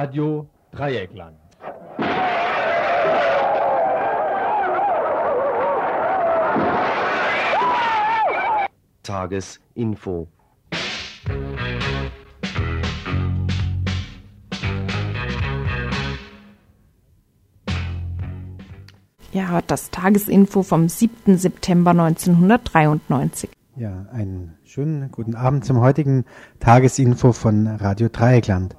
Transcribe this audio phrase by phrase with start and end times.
[0.00, 1.36] Radio Dreieckland.
[9.02, 10.28] Tagesinfo.
[19.32, 21.36] Ja, das Tagesinfo vom 7.
[21.36, 23.50] September 1993.
[23.74, 26.24] Ja, einen schönen guten Abend zum heutigen
[26.60, 28.76] Tagesinfo von Radio Dreieckland.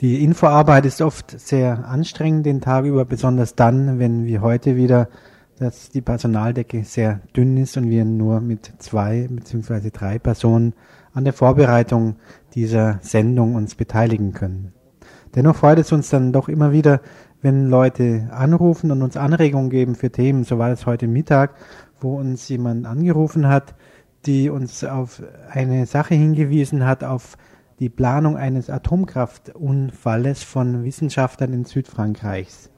[0.00, 5.08] Die Infoarbeit ist oft sehr anstrengend den Tag über, besonders dann, wenn wie heute wieder
[5.58, 10.74] dass die Personaldecke sehr dünn ist und wir nur mit zwei beziehungsweise drei Personen
[11.12, 12.16] an der Vorbereitung
[12.54, 14.72] dieser Sendung uns beteiligen können.
[15.34, 17.00] Dennoch freut es uns dann doch immer wieder,
[17.40, 20.44] wenn Leute anrufen und uns Anregungen geben für Themen.
[20.44, 21.54] So war es heute Mittag,
[22.00, 23.74] wo uns jemand angerufen hat,
[24.26, 27.36] die uns auf eine Sache hingewiesen hat, auf
[27.78, 32.70] die Planung eines Atomkraftunfalles von Wissenschaftlern in Südfrankreichs.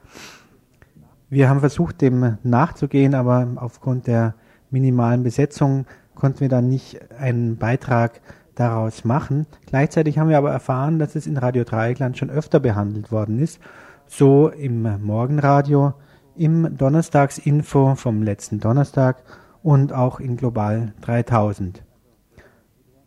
[1.29, 4.35] Wir haben versucht, dem nachzugehen, aber aufgrund der
[4.69, 8.21] minimalen Besetzung konnten wir dann nicht einen Beitrag
[8.55, 9.45] daraus machen.
[9.67, 13.59] Gleichzeitig haben wir aber erfahren, dass es in Radio Dreieckland schon öfter behandelt worden ist.
[14.07, 15.93] So im Morgenradio,
[16.35, 19.23] im Donnerstagsinfo vom letzten Donnerstag
[19.63, 21.83] und auch in Global 3000.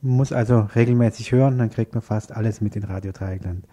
[0.02, 3.66] Man muss also regelmäßig hören, dann kriegt man fast alles mit in Radio Dreieckland.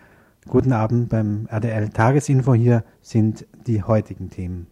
[0.45, 2.53] Guten Abend beim RDL Tagesinfo.
[2.53, 4.67] Hier sind die heutigen Themen.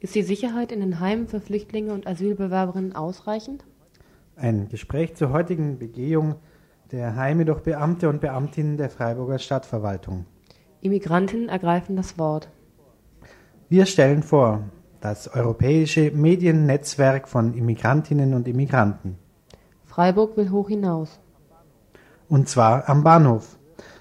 [0.00, 3.64] Ist die Sicherheit in den Heimen für Flüchtlinge und Asylbewerberinnen ausreichend?
[4.34, 6.34] Ein Gespräch zur heutigen Begehung
[6.90, 10.26] der Heime durch Beamte und Beamtinnen der Freiburger Stadtverwaltung.
[10.80, 12.50] Immigrantinnen ergreifen das Wort.
[13.68, 14.64] Wir stellen vor
[15.00, 19.18] das europäische Mediennetzwerk von Immigrantinnen und Immigranten.
[19.94, 21.20] Freiburg will hoch hinaus.
[22.26, 23.58] Und zwar am Bahnhof.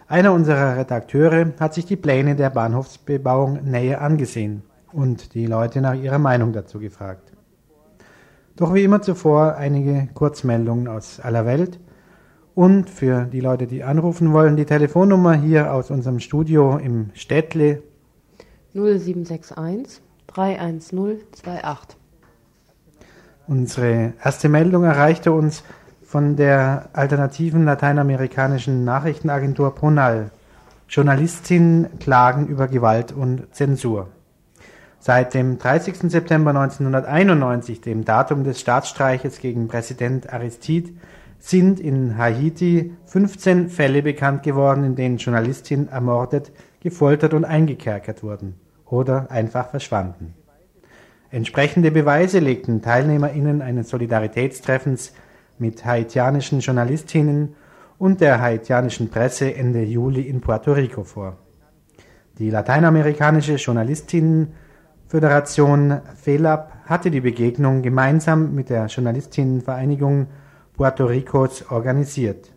[0.07, 4.63] Einer unserer Redakteure hat sich die Pläne der Bahnhofsbebauung näher angesehen
[4.93, 7.33] und die Leute nach ihrer Meinung dazu gefragt.
[8.55, 11.77] Doch wie immer zuvor einige Kurzmeldungen aus aller Welt
[12.55, 17.83] und für die Leute, die anrufen wollen, die Telefonnummer hier aus unserem Studio im Städtle
[18.73, 21.19] 0761 310
[21.61, 21.97] 28.
[23.47, 25.63] Unsere erste Meldung erreichte uns
[26.11, 30.31] von der alternativen lateinamerikanischen Nachrichtenagentur Ponal.
[30.89, 34.09] Journalistinnen klagen über Gewalt und Zensur.
[34.99, 36.11] Seit dem 30.
[36.11, 40.91] September 1991, dem Datum des Staatsstreiches gegen Präsident Aristide,
[41.39, 46.51] sind in Haiti 15 Fälle bekannt geworden, in denen Journalistinnen ermordet,
[46.81, 50.33] gefoltert und eingekerkert wurden oder einfach verschwanden.
[51.29, 55.13] Entsprechende Beweise legten TeilnehmerInnen eines Solidaritätstreffens
[55.61, 57.55] mit haitianischen Journalistinnen
[57.99, 61.37] und der haitianischen Presse Ende Juli in Puerto Rico vor.
[62.39, 70.27] Die lateinamerikanische Journalistinnenföderation FELAP hatte die Begegnung gemeinsam mit der Journalistinnenvereinigung
[70.73, 72.51] Puerto Ricos organisiert.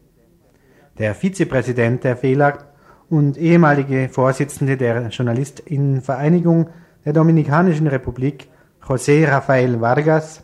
[0.98, 2.64] Der Vizepräsident der FELAP
[3.10, 6.70] und ehemalige Vorsitzende der Journalistinnenvereinigung
[7.04, 8.48] der Dominikanischen Republik,
[8.82, 10.43] José Rafael Vargas,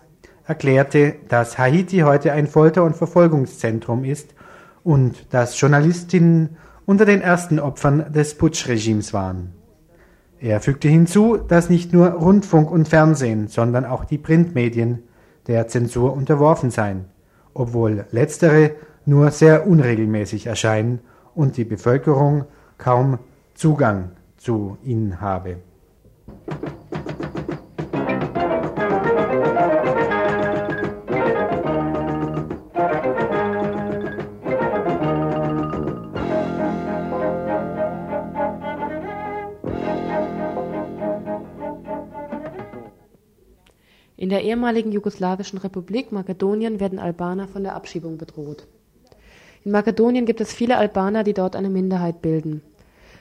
[0.50, 4.34] erklärte, dass Haiti heute ein Folter- und Verfolgungszentrum ist
[4.83, 6.56] und dass Journalistinnen
[6.87, 9.53] unter den ersten Opfern des Putschregimes waren.
[10.41, 15.05] Er fügte hinzu, dass nicht nur Rundfunk und Fernsehen, sondern auch die Printmedien
[15.47, 17.05] der Zensur unterworfen seien,
[17.55, 18.72] obwohl letztere
[19.06, 20.99] nur sehr unregelmäßig erscheinen
[21.32, 22.47] und die Bevölkerung
[22.77, 23.21] kaum
[23.55, 25.59] Zugang zu ihnen habe.
[44.50, 48.67] Ehemaligen jugoslawischen Republik Makedonien werden Albaner von der Abschiebung bedroht.
[49.64, 52.62] In Makedonien gibt es viele Albaner, die dort eine Minderheit bilden.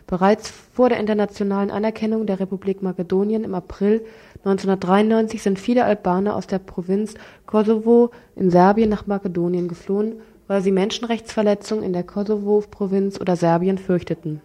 [0.08, 4.04] Bereits vor der internationalen Anerkennung der Republik Makedonien im April
[4.44, 7.14] 1993 sind viele Albaner aus der Provinz
[7.46, 14.42] Kosovo in Serbien nach Makedonien geflohen, weil sie Menschenrechtsverletzungen in der Kosovo-Provinz oder Serbien fürchteten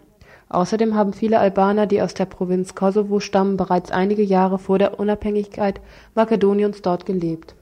[0.49, 4.99] Außerdem haben viele Albaner, die aus der Provinz Kosovo stammen, bereits einige Jahre vor der
[4.99, 5.81] Unabhängigkeit
[6.13, 7.55] Makedoniens dort gelebt.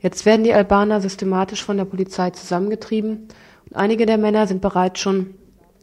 [0.00, 3.28] Jetzt werden die Albaner systematisch von der Polizei zusammengetrieben
[3.70, 5.34] und einige der Männer sind bereits schon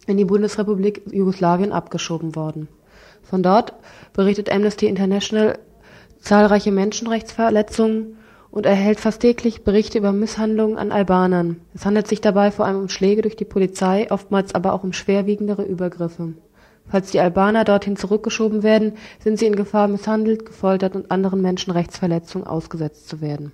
[0.07, 2.68] in die Bundesrepublik Jugoslawien abgeschoben worden.
[3.21, 3.74] Von dort
[4.13, 5.59] berichtet Amnesty International
[6.19, 8.18] zahlreiche Menschenrechtsverletzungen
[8.51, 11.62] und erhält fast täglich Berichte über Misshandlungen an Albanern.
[11.74, 14.94] Es handelt sich dabei vor allem um Schläge durch die Polizei, oftmals aber auch um
[14.94, 16.34] schwerwiegendere Übergriffe.
[16.88, 22.48] Falls die Albaner dorthin zurückgeschoben werden, sind sie in Gefahr, misshandelt, gefoltert und anderen Menschenrechtsverletzungen
[22.48, 23.51] ausgesetzt zu werden.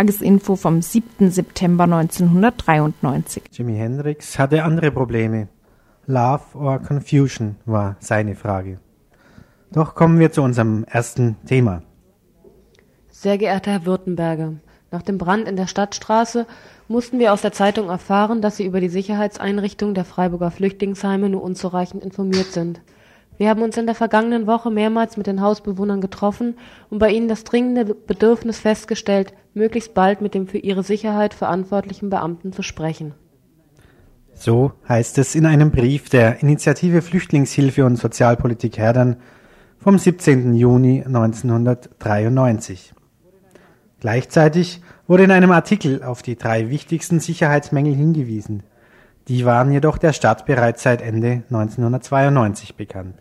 [0.00, 1.30] Tagesinfo vom 7.
[1.30, 3.42] September 1993.
[3.52, 5.48] Jimi Hendrix hatte andere Probleme.
[6.06, 8.80] Love or Confusion war seine Frage.
[9.70, 11.82] Doch kommen wir zu unserem ersten Thema.
[13.10, 14.54] Sehr geehrter Herr Württemberger,
[14.90, 16.46] nach dem Brand in der Stadtstraße
[16.88, 21.42] mussten wir aus der Zeitung erfahren, dass Sie über die Sicherheitseinrichtungen der Freiburger Flüchtlingsheime nur
[21.42, 22.80] unzureichend informiert sind.
[23.40, 26.58] Wir haben uns in der vergangenen Woche mehrmals mit den Hausbewohnern getroffen
[26.90, 32.10] und bei ihnen das dringende Bedürfnis festgestellt, möglichst bald mit dem für ihre Sicherheit verantwortlichen
[32.10, 33.14] Beamten zu sprechen.
[34.34, 39.16] So heißt es in einem Brief der Initiative Flüchtlingshilfe und Sozialpolitik Herdern
[39.78, 40.52] vom 17.
[40.54, 42.92] Juni 1993.
[44.00, 48.64] Gleichzeitig wurde in einem Artikel auf die drei wichtigsten Sicherheitsmängel hingewiesen.
[49.28, 53.14] Die waren jedoch der Stadt bereits seit Ende 1992 bekannt.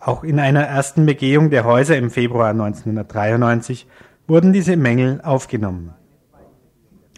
[0.00, 3.86] Auch in einer ersten Begehung der Häuser im Februar 1993
[4.28, 5.94] wurden diese Mängel aufgenommen.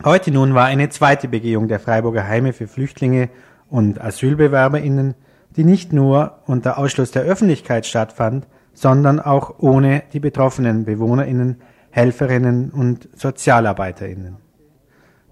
[0.02, 3.28] Heute nun war eine zweite Begehung der Freiburger Heime für Flüchtlinge
[3.68, 5.14] und Asylbewerberinnen,
[5.56, 11.60] die nicht nur unter Ausschluss der Öffentlichkeit stattfand, sondern auch ohne die betroffenen Bewohnerinnen,
[11.90, 14.36] Helferinnen und Sozialarbeiterinnen.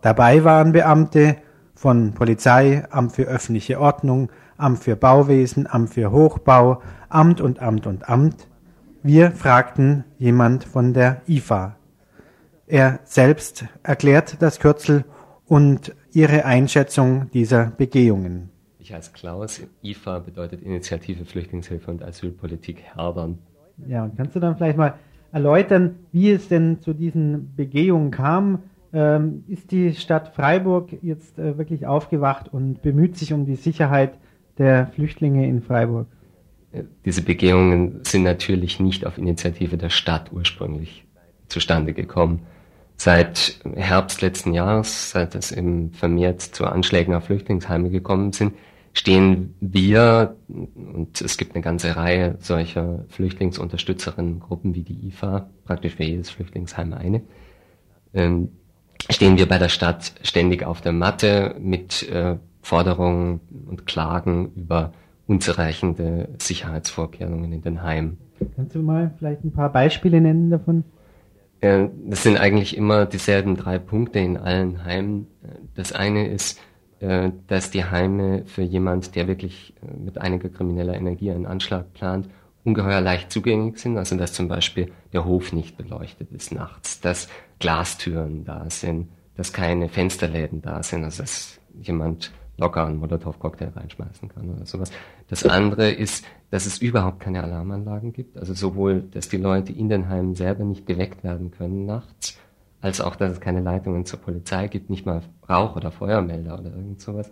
[0.03, 1.37] Dabei waren Beamte
[1.75, 7.87] von Polizei, Amt für öffentliche Ordnung, Amt für Bauwesen, Amt für Hochbau, Amt und Amt
[7.87, 8.49] und Amt.
[9.05, 11.77] Wir fragten jemand von der IFA.
[12.67, 15.05] Er selbst erklärt das Kürzel
[15.47, 18.51] und Ihre Einschätzung dieser Begehungen.
[18.81, 19.61] Ich heiße Klaus.
[19.83, 23.39] IFA bedeutet Initiative Flüchtlingshilfe und Asylpolitik Herdern.
[23.87, 24.95] Ja, und kannst du dann vielleicht mal
[25.31, 28.65] erläutern, wie es denn zu diesen Begehungen kam?
[28.93, 34.15] Ähm, ist die Stadt Freiburg jetzt äh, wirklich aufgewacht und bemüht sich um die Sicherheit
[34.59, 36.07] der Flüchtlinge in Freiburg?
[37.05, 41.05] Diese Begehungen sind natürlich nicht auf Initiative der Stadt ursprünglich
[41.49, 42.47] zustande gekommen.
[42.97, 48.55] Seit Herbst letzten Jahres, seit es eben vermehrt zu Anschlägen auf Flüchtlingsheime gekommen sind,
[48.93, 56.05] stehen wir, und es gibt eine ganze Reihe solcher Flüchtlingsunterstützerinnengruppen wie die IFA, praktisch für
[56.05, 57.23] jedes Flüchtlingsheim eine,
[58.13, 58.51] ähm,
[59.09, 64.93] stehen wir bei der Stadt ständig auf der Matte mit äh, Forderungen und Klagen über
[65.27, 68.19] unzureichende Sicherheitsvorkehrungen in den Heimen.
[68.57, 70.85] Kannst du mal vielleicht ein paar Beispiele nennen davon?
[71.61, 75.27] Das sind eigentlich immer dieselben drei Punkte in allen Heimen.
[75.75, 76.61] Das eine ist,
[77.01, 81.93] äh, dass die Heime für jemand, der wirklich äh, mit einiger krimineller Energie einen Anschlag
[81.93, 82.29] plant,
[82.65, 83.97] ungeheuer leicht zugänglich sind.
[83.99, 87.29] Also dass zum Beispiel der Hof nicht beleuchtet ist nachts, dass
[87.61, 94.29] Glastüren da sind, dass keine Fensterläden da sind, also dass jemand locker einen Molotow-Cocktail reinschmeißen
[94.29, 94.91] kann oder sowas.
[95.29, 98.37] Das andere ist, dass es überhaupt keine Alarmanlagen gibt.
[98.37, 102.39] Also sowohl, dass die Leute in den Heimen selber nicht geweckt werden können nachts,
[102.81, 106.71] als auch, dass es keine Leitungen zur Polizei gibt, nicht mal Rauch- oder Feuermelder oder
[106.71, 107.31] irgend sowas.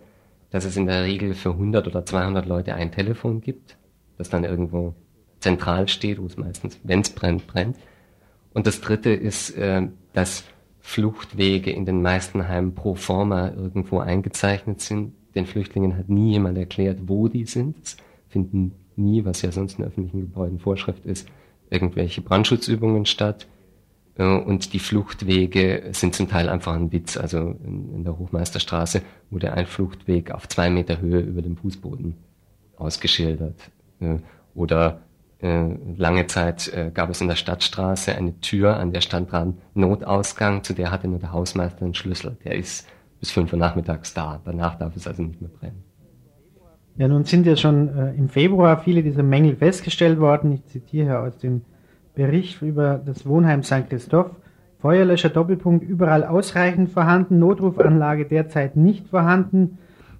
[0.49, 3.77] Dass es in der Regel für 100 oder 200 Leute ein Telefon gibt,
[4.17, 4.95] das dann irgendwo
[5.39, 7.77] zentral steht, wo es meistens, wenn es brennt, brennt.
[8.53, 10.45] Und das dritte ist, äh, dass
[10.87, 15.13] Fluchtwege in den meisten Heimen pro forma irgendwo eingezeichnet sind.
[15.37, 17.77] Den Flüchtlingen hat nie jemand erklärt, wo die sind.
[17.83, 21.29] Es finden nie, was ja sonst in öffentlichen Gebäuden Vorschrift ist,
[21.69, 23.45] irgendwelche Brandschutzübungen statt.
[24.15, 27.17] Äh, und die Fluchtwege sind zum Teil einfach ein Witz.
[27.17, 32.15] Also in, der Hochmeisterstraße wurde ein Fluchtweg auf zwei Meter Höhe über dem Fußboden
[32.75, 33.69] ausgeschildert.
[33.99, 34.15] Äh,
[34.55, 35.01] oder
[35.39, 40.63] äh, lange Zeit gab es in der Stadtstraße eine Tür, an der stand dran Notausgang,
[40.63, 42.37] zu der hatte nur der Hausmeister einen Schlüssel.
[42.43, 42.87] Der ist
[43.19, 44.41] bis fünf Uhr nachmittags da.
[44.43, 45.83] Danach darf es also nicht mehr brennen.
[46.97, 50.51] Ja, nun sind ja schon äh, im Februar viele dieser Mängel festgestellt worden.
[50.51, 51.61] Ich zitiere hier aus dem
[52.15, 53.87] Bericht über das Wohnheim St.
[53.87, 54.31] Christoph.
[54.79, 59.77] Feuerlöscher Doppelpunkt überall ausreichend vorhanden, Notrufanlage derzeit nicht vorhanden.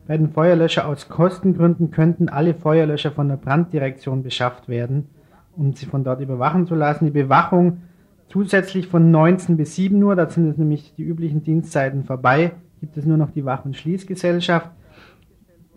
[0.07, 5.09] Bei den Feuerlöscher aus Kostengründen könnten alle Feuerlöscher von der Branddirektion beschafft werden,
[5.55, 7.05] um sie von dort überwachen zu lassen.
[7.05, 7.81] Die Bewachung
[8.29, 12.97] zusätzlich von 19 bis 7 Uhr, da sind es nämlich die üblichen Dienstzeiten vorbei, gibt
[12.97, 14.69] es nur noch die Wach- und Schließgesellschaft.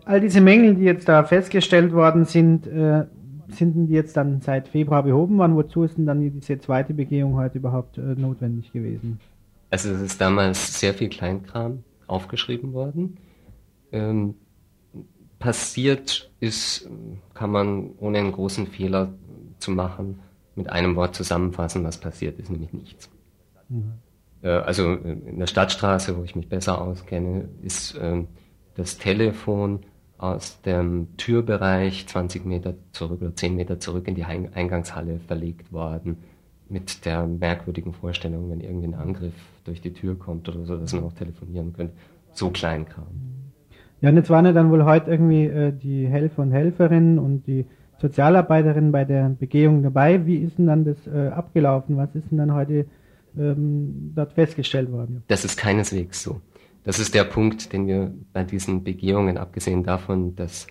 [0.05, 3.05] All diese Mängel, die jetzt da festgestellt worden sind, äh,
[3.49, 5.55] sind die jetzt dann seit Februar behoben worden?
[5.55, 9.19] Wozu ist denn dann diese zweite Begehung heute überhaupt äh, notwendig gewesen?
[9.69, 13.17] Also es ist damals sehr viel Kleinkram aufgeschrieben worden
[13.91, 14.35] ähm,
[15.39, 16.89] passiert ist,
[17.33, 19.13] kann man ohne einen großen Fehler
[19.59, 20.19] zu machen
[20.55, 23.09] mit einem Wort zusammenfassen, was passiert ist, nämlich nichts.
[23.69, 23.93] Mhm.
[24.41, 28.23] Äh, also in der Stadtstraße, wo ich mich besser auskenne, ist äh,
[28.75, 29.81] das Telefon
[30.17, 36.17] aus dem Türbereich 20 Meter zurück oder 10 Meter zurück in die Eingangshalle verlegt worden.
[36.69, 39.33] Mit der merkwürdigen Vorstellung, wenn irgendwie ein Angriff
[39.65, 41.93] durch die Tür kommt oder so, dass man auch telefonieren könnte.
[42.33, 43.07] So klein kam.
[43.99, 47.45] Ja, und jetzt waren ja dann wohl heute irgendwie äh, die Helfer und Helferinnen und
[47.45, 47.65] die
[47.99, 50.25] Sozialarbeiterinnen bei der Begehung dabei.
[50.25, 51.97] Wie ist denn dann das äh, abgelaufen?
[51.97, 52.85] Was ist denn dann heute
[53.37, 55.23] ähm, dort festgestellt worden?
[55.27, 56.41] Das ist keineswegs so.
[56.83, 60.67] Das ist der Punkt, den wir bei diesen Begehungen, abgesehen davon, dass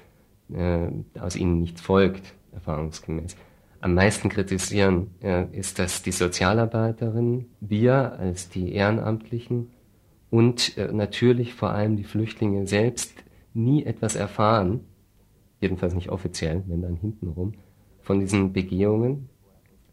[0.52, 0.88] äh,
[1.18, 3.36] aus ihnen nichts folgt, erfahrungsgemäß,
[3.80, 9.70] am meisten kritisieren, äh, ist, dass die Sozialarbeiterinnen, wir als die Ehrenamtlichen,
[10.30, 13.12] und äh, natürlich vor allem die Flüchtlinge selbst
[13.52, 14.80] nie etwas erfahren,
[15.60, 17.54] jedenfalls nicht offiziell, wenn dann hintenrum,
[18.02, 19.28] von diesen Begehungen.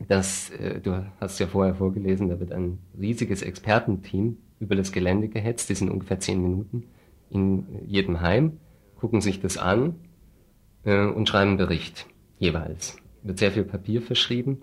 [0.08, 5.28] Das, äh, du hast ja vorher vorgelesen, da wird ein riesiges Expertenteam über das Gelände
[5.28, 6.84] gehetzt, die sind ungefähr zehn Minuten
[7.30, 8.60] in jedem Heim,
[8.96, 9.96] gucken sich das an
[10.84, 12.08] äh, und schreiben einen Bericht
[12.40, 12.98] jeweils.
[13.24, 14.62] Wird sehr viel Papier verschrieben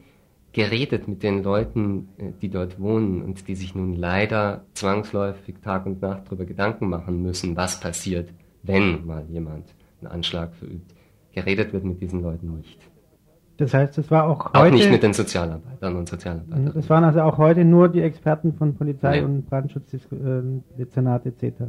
[0.55, 5.85] geredet mit den Leuten, äh, die dort wohnen und die sich nun leider zwangsläufig Tag
[5.85, 8.31] und Nacht darüber Gedanken machen müssen, was passiert,
[8.62, 10.95] wenn mal jemand einen Anschlag verübt.
[11.33, 12.79] Geredet wird mit diesen Leuten nicht.
[13.57, 14.59] Das heißt, es war auch heute...
[14.59, 16.73] Auch nicht mit den Sozialarbeitern und Sozialarbeiterinnen.
[16.75, 19.25] Das waren also auch heute nur die Experten von Polizei nee.
[19.25, 21.61] und Brandschutzdezernat etc.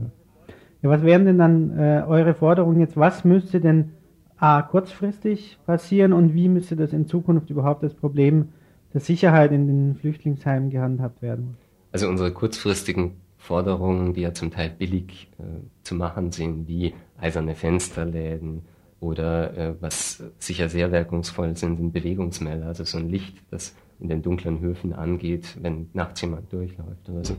[0.81, 2.97] Ja, was wären denn dann äh, eure Forderungen jetzt?
[2.97, 3.91] Was müsste denn
[4.37, 8.49] A, kurzfristig passieren und wie müsste das in Zukunft überhaupt das Problem
[8.93, 11.57] der Sicherheit in den Flüchtlingsheimen gehandhabt werden?
[11.91, 15.43] Also unsere kurzfristigen Forderungen, die ja zum Teil billig äh,
[15.83, 18.63] zu machen sind, wie eiserne Fensterläden
[18.99, 24.09] oder äh, was sicher sehr wirkungsvoll sind, sind Bewegungsmelder, also so ein Licht, das in
[24.09, 27.35] den dunklen Höfen angeht, wenn nachts jemand durchläuft oder so.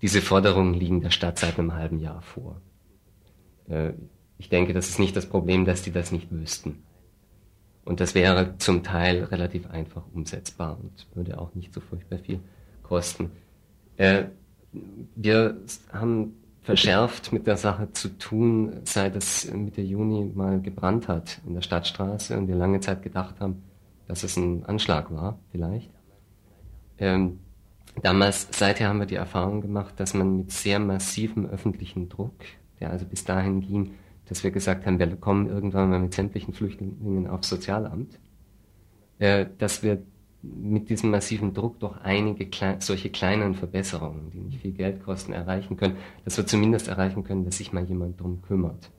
[0.00, 2.60] Diese Forderungen liegen der Stadt seit einem halben Jahr vor.
[3.68, 3.92] Äh,
[4.38, 6.82] ich denke, das ist nicht das Problem, dass die das nicht wüssten.
[7.84, 12.40] Und das wäre zum Teil relativ einfach umsetzbar und würde auch nicht so furchtbar viel
[12.82, 13.30] kosten.
[13.96, 14.24] Äh,
[15.16, 15.56] wir
[15.92, 16.34] haben
[16.68, 21.62] verschärft mit der Sache zu tun, seit es Mitte Juni mal gebrannt hat in der
[21.62, 23.62] Stadtstraße und wir lange Zeit gedacht haben,
[24.06, 25.90] dass es ein Anschlag war, vielleicht.
[26.98, 27.38] Ähm,
[28.02, 32.34] damals, seither haben wir die Erfahrung gemacht, dass man mit sehr massivem öffentlichen Druck,
[32.80, 33.94] der also bis dahin ging,
[34.28, 38.18] dass wir gesagt haben, wir kommen irgendwann mal mit sämtlichen Flüchtlingen aufs Sozialamt,
[39.20, 40.02] äh, dass wir
[40.42, 45.32] mit diesem massiven Druck doch einige klei solche kleinen Verbesserungen, die nicht viel Geld kosten,
[45.32, 48.90] erreichen können, dass wir zumindest erreichen können, dass sich mal jemand drum kümmert.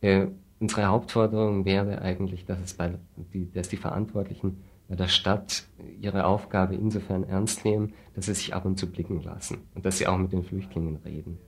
[0.00, 0.28] Äh,
[0.60, 2.94] unsere Hauptforderung wäre eigentlich, dass, es bei
[3.32, 5.64] die, dass die Verantwortlichen bei der Stadt
[6.00, 9.98] ihre Aufgabe insofern ernst nehmen, dass sie sich ab und zu blicken lassen und dass
[9.98, 11.38] sie auch mit den Flüchtlingen reden.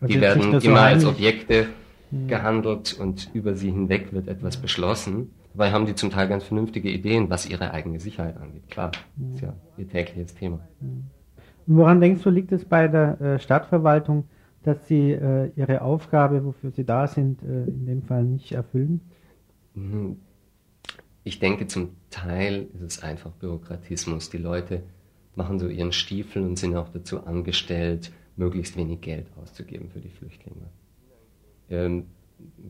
[0.00, 1.68] Also die werden immer so als Objekte
[2.10, 2.28] hm.
[2.28, 5.30] gehandelt und über sie hinweg wird etwas beschlossen.
[5.54, 8.68] Dabei haben die zum Teil ganz vernünftige Ideen, was ihre eigene Sicherheit angeht.
[8.68, 8.90] Klar,
[9.32, 10.58] ist ja ihr tägliches Thema.
[10.80, 14.24] Und woran denkst du, liegt es bei der äh, Stadtverwaltung,
[14.64, 19.00] dass sie äh, ihre Aufgabe, wofür sie da sind, äh, in dem Fall nicht erfüllen?
[19.74, 20.16] Mhm.
[21.22, 24.30] Ich denke, zum Teil ist es einfach Bürokratismus.
[24.30, 24.82] Die Leute
[25.36, 30.10] machen so ihren Stiefel und sind auch dazu angestellt, möglichst wenig Geld auszugeben für die
[30.10, 30.68] Flüchtlinge.
[31.70, 32.06] Ähm,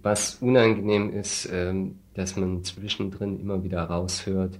[0.03, 4.59] was unangenehm ist, ähm, dass man zwischendrin immer wieder raushört,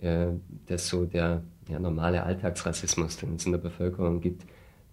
[0.00, 0.28] äh,
[0.66, 4.44] dass so der ja, normale Alltagsrassismus, den es in der Bevölkerung gibt,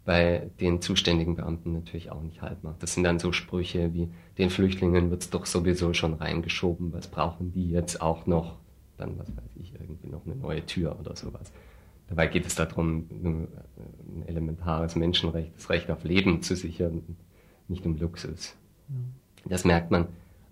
[0.04, 2.82] bei den zuständigen Beamten natürlich auch nicht halt macht.
[2.82, 7.08] Das sind dann so Sprüche wie, den Flüchtlingen wird es doch sowieso schon reingeschoben, was
[7.08, 8.58] brauchen die jetzt auch noch?
[8.98, 11.52] Dann, was weiß ich, irgendwie noch eine neue Tür oder sowas.
[12.08, 13.48] Dabei geht es darum, ein
[14.28, 17.16] elementares Menschenrecht, das Recht auf Leben zu sichern,
[17.68, 18.56] nicht um Luxus.
[19.46, 20.08] Das merkt man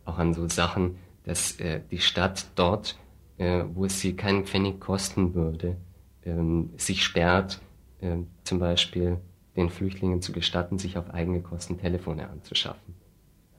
[0.05, 2.97] auch an so Sachen, dass äh, die Stadt dort,
[3.37, 5.77] äh, wo es sie keinen Pfennig kosten würde,
[6.25, 7.61] ähm, sich sperrt,
[8.01, 9.17] äh, zum Beispiel
[9.55, 12.95] den Flüchtlingen zu gestatten, sich auf eigene Kosten Telefone anzuschaffen.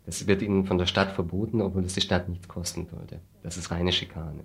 [0.06, 3.20] Das wird ihnen von der Stadt verboten, obwohl es die Stadt nichts kosten würde.
[3.42, 4.40] Das ist reine Schikane.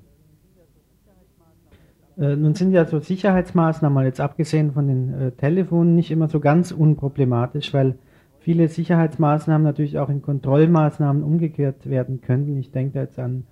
[2.18, 6.28] Äh, nun sind ja so Sicherheitsmaßnahmen, mal jetzt abgesehen von den äh, Telefonen, nicht immer
[6.28, 7.98] so ganz unproblematisch, weil
[8.46, 12.60] viele Sicherheitsmaßnahmen natürlich auch in Kontrollmaßnahmen umgekehrt werden könnten.
[12.60, 13.48] Ich denke da jetzt an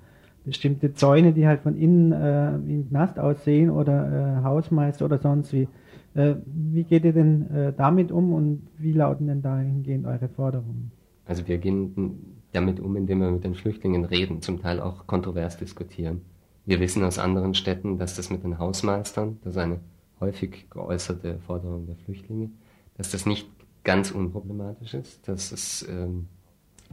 [0.46, 5.52] bestimmte Zäune, die halt von innen äh, ein Knast aussehen oder äh, Hausmeister oder sonst
[5.52, 5.68] wie.
[6.14, 10.92] Äh, wie geht ihr denn äh, damit um und wie lauten denn dahingehend eure Forderungen?
[11.26, 15.58] Also wir gehen damit um, indem wir mit den Flüchtlingen reden, zum Teil auch kontrovers
[15.58, 16.22] diskutieren.
[16.68, 19.80] Wir wissen aus anderen Städten, dass das mit den Hausmeistern, das ist eine
[20.20, 22.52] häufig geäußerte Forderung der Flüchtlinge,
[22.96, 23.48] dass das nicht
[23.84, 26.28] ganz unproblematisch ist, dass es ähm,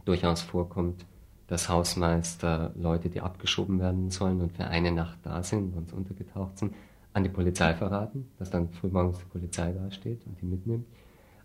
[0.05, 1.05] durchaus vorkommt,
[1.47, 6.57] dass Hausmeister Leute, die abgeschoben werden sollen und für eine Nacht da sind, und untergetaucht
[6.57, 6.73] sind,
[7.13, 10.87] an die Polizei verraten, dass dann frühmorgens die Polizei dasteht und die mitnimmt.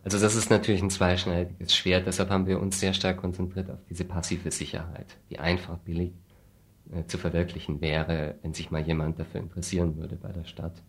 [0.04, 3.80] Also das ist natürlich ein zweischneidiges Schwert, deshalb haben wir uns sehr stark konzentriert auf
[3.90, 6.12] diese passive Sicherheit, die einfach billig
[6.92, 10.80] äh, zu verwirklichen wäre, wenn sich mal jemand dafür interessieren würde bei der Stadt.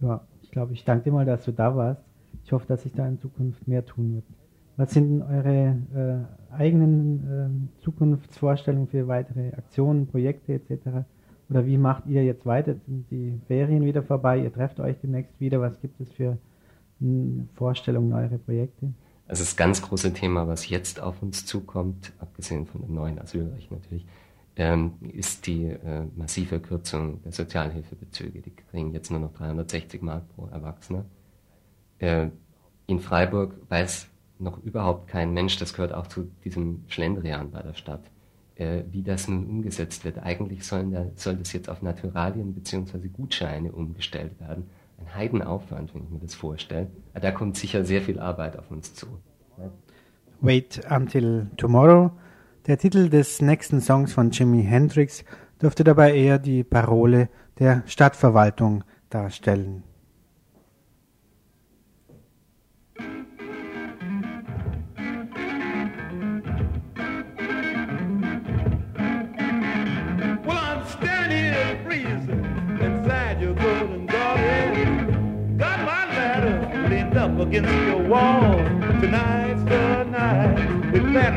[0.00, 2.05] Ja, ich glaube, ich danke dir mal, dass du da warst.
[2.46, 4.24] Ich hoffe, dass sich da in Zukunft mehr tun wird.
[4.76, 11.04] Was sind denn eure äh, eigenen äh, Zukunftsvorstellungen für weitere Aktionen, Projekte etc.?
[11.50, 12.76] Oder wie macht ihr jetzt weiter?
[12.86, 14.38] Sind die Ferien wieder vorbei?
[14.38, 15.60] Ihr trefft euch demnächst wieder.
[15.60, 16.38] Was gibt es für
[17.00, 18.92] hm, Vorstellungen, eure Projekte?
[19.26, 23.72] Also das ganz große Thema, was jetzt auf uns zukommt, abgesehen von dem neuen Asylrecht
[23.72, 24.06] natürlich,
[24.54, 28.40] ähm, ist die äh, massive Kürzung der Sozialhilfebezüge.
[28.40, 31.06] Die kriegen jetzt nur noch 360 Mark pro Erwachsener
[31.98, 32.28] äh,
[32.86, 37.74] in Freiburg weiß noch überhaupt kein Mensch, das gehört auch zu diesem Schlendrian bei der
[37.74, 38.02] Stadt,
[38.56, 40.18] äh, wie das nun umgesetzt wird.
[40.18, 43.08] Eigentlich sollen da, soll das jetzt auf Naturalien bzw.
[43.08, 44.66] Gutscheine umgestellt werden.
[44.98, 46.88] Ein Heidenaufwand, wenn ich mir das vorstelle.
[47.14, 49.06] Da kommt sicher sehr viel Arbeit auf uns zu.
[50.40, 52.10] Wait Until Tomorrow.
[52.66, 55.24] Der Titel des nächsten Songs von Jimi Hendrix
[55.60, 57.28] dürfte dabei eher die Parole
[57.58, 59.82] der Stadtverwaltung darstellen.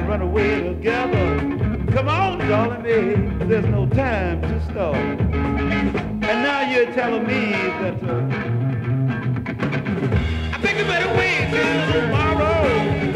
[0.09, 1.37] Run away together.
[1.91, 3.47] Come on, darling, babe.
[3.47, 4.95] There's no time to stall.
[4.95, 8.25] And now you're telling me that uh,
[10.51, 12.63] I think you better wait till tomorrow.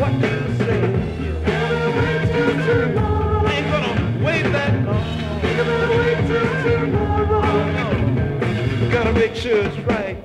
[0.02, 0.82] What do you say?
[3.48, 5.08] I ain't gonna wait that long.
[7.74, 8.90] No.
[8.92, 10.23] Gotta make sure it's right.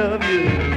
[0.00, 0.18] You.
[0.24, 0.69] You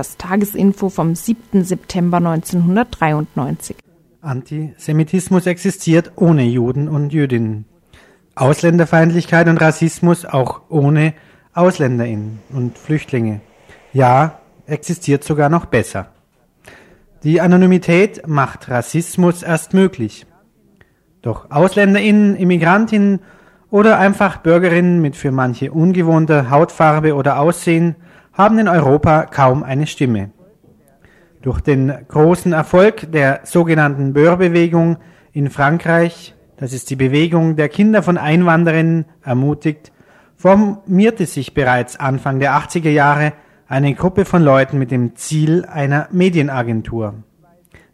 [0.00, 1.62] das Tagesinfo vom 7.
[1.62, 3.76] September 1993.
[4.22, 7.66] Antisemitismus existiert ohne Juden und Jüdinnen.
[8.34, 11.12] Ausländerfeindlichkeit und Rassismus auch ohne
[11.52, 13.42] Ausländerinnen und Flüchtlinge.
[13.92, 16.06] Ja, existiert sogar noch besser.
[17.22, 20.24] Die Anonymität macht Rassismus erst möglich.
[21.20, 23.20] Doch Ausländerinnen, Immigrantinnen
[23.70, 27.96] oder einfach Bürgerinnen mit für manche ungewohnter Hautfarbe oder Aussehen
[28.32, 30.30] haben in Europa kaum eine Stimme.
[31.42, 34.98] Durch den großen Erfolg der sogenannten Böhr-Bewegung
[35.32, 39.92] in Frankreich, das ist die Bewegung der Kinder von Einwanderern ermutigt,
[40.36, 43.32] formierte sich bereits Anfang der 80er Jahre
[43.68, 47.14] eine Gruppe von Leuten mit dem Ziel einer Medienagentur,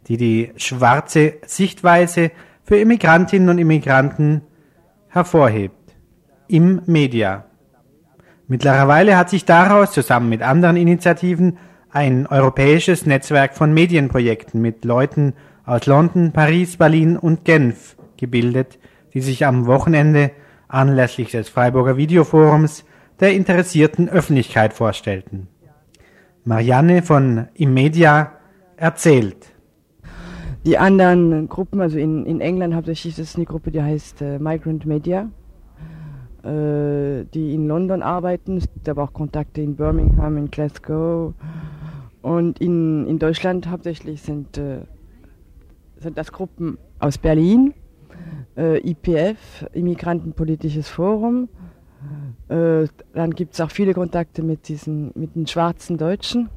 [0.08, 2.30] die die schwarze Sichtweise
[2.64, 4.42] für Immigrantinnen und Immigranten
[5.08, 5.94] hervorhebt.
[6.48, 7.44] Im Media.
[8.48, 11.58] Mittlerweile hat sich daraus zusammen mit anderen Initiativen
[11.90, 15.32] ein europäisches Netzwerk von Medienprojekten mit Leuten
[15.64, 18.78] aus London, Paris, Berlin und Genf gebildet,
[19.14, 20.30] die sich am Wochenende
[20.68, 22.84] anlässlich des Freiburger Videoforums
[23.18, 25.48] der interessierten Öffentlichkeit vorstellten.
[26.44, 28.32] Marianne von Immedia
[28.76, 29.52] erzählt.
[30.64, 34.38] Die anderen Gruppen, also in, in England hauptsächlich ist es eine Gruppe, die heißt äh,
[34.38, 35.28] Migrant Media,
[36.46, 38.58] äh, die in London arbeiten.
[38.58, 41.34] Es gibt aber auch Kontakte in Birmingham, in Glasgow.
[42.22, 44.80] Und in, in Deutschland hauptsächlich sind, äh,
[45.98, 47.74] sind das Gruppen aus Berlin,
[48.56, 51.48] äh, IPF, Immigrantenpolitisches Forum.
[52.48, 56.48] Äh, dann gibt es auch viele Kontakte mit, diesen, mit den schwarzen Deutschen.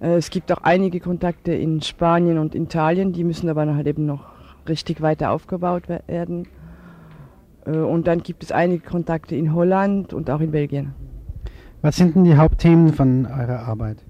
[0.00, 4.06] Äh, es gibt auch einige Kontakte in Spanien und Italien, die müssen aber halt eben
[4.06, 4.26] noch
[4.68, 6.46] richtig weiter aufgebaut werden.
[7.70, 10.94] Äh, Und dann gibt es einige Kontakte in Holland und auch in Belgien.
[11.82, 14.04] Was sind denn die Hauptthemen von eurer Arbeit?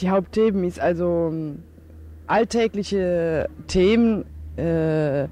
[0.00, 1.60] Die Hauptthemen ist also ähm,
[2.26, 4.24] alltägliche Themen,
[4.56, 5.28] äh,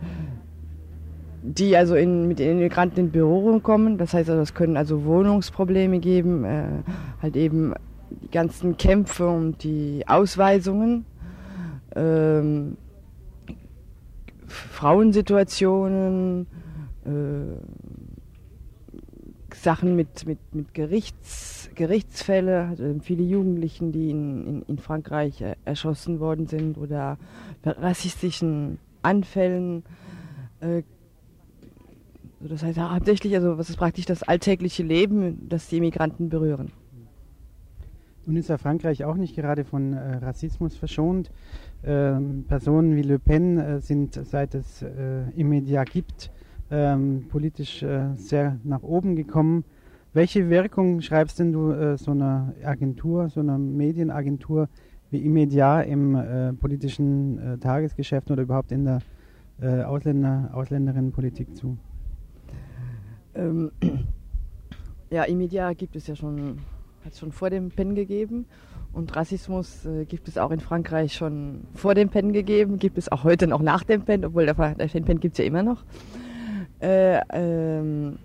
[1.43, 3.99] die also in, mit den Immigranten in Berührung kommen.
[3.99, 6.65] Das heißt also, es können also Wohnungsprobleme geben, äh,
[7.21, 7.75] halt eben
[8.23, 11.05] die ganzen Kämpfe und die Ausweisungen.
[11.97, 12.77] Ähm,
[14.47, 16.47] Frauensituationen,
[19.55, 25.57] Sachen mit, mit, mit Gerichts, Gerichtsfälle, also viele Jugendlichen, die in, in, in Frankreich äh,
[25.65, 27.19] erschossen worden sind oder
[27.65, 29.85] rassistischen Anfällen.
[30.61, 30.83] Äh,
[32.41, 36.73] das heißt hauptsächlich, also was ist praktisch das alltägliche Leben, das die Immigranten berühren.
[38.27, 41.31] Nun ist ja Frankreich auch nicht gerade von äh, Rassismus verschont.
[41.85, 46.31] Ähm, Personen wie Le Pen äh, sind, seit es äh, Immedia gibt,
[46.73, 49.65] ähm, politisch äh, sehr nach oben gekommen.
[50.15, 54.69] Welche Wirkung schreibst denn du äh, so einer Agentur, so einer Medienagentur
[55.11, 59.01] wie Immedia im äh, politischen äh, Tagesgeschäft oder überhaupt in der
[59.61, 61.77] äh, Ausländer, Ausländerinnenpolitik zu?
[63.35, 63.71] Ähm,
[65.11, 66.59] ja, Immedia gibt es ja schon,
[67.05, 68.47] hat es schon vor dem PEN gegeben.
[68.95, 73.13] Und Rassismus äh, gibt es auch in Frankreich schon vor dem PEN gegeben, gibt es
[73.13, 75.85] auch heute noch nach dem PEN, obwohl der, der PEN gibt es ja immer noch.
[76.83, 78.19] Äh, ähm,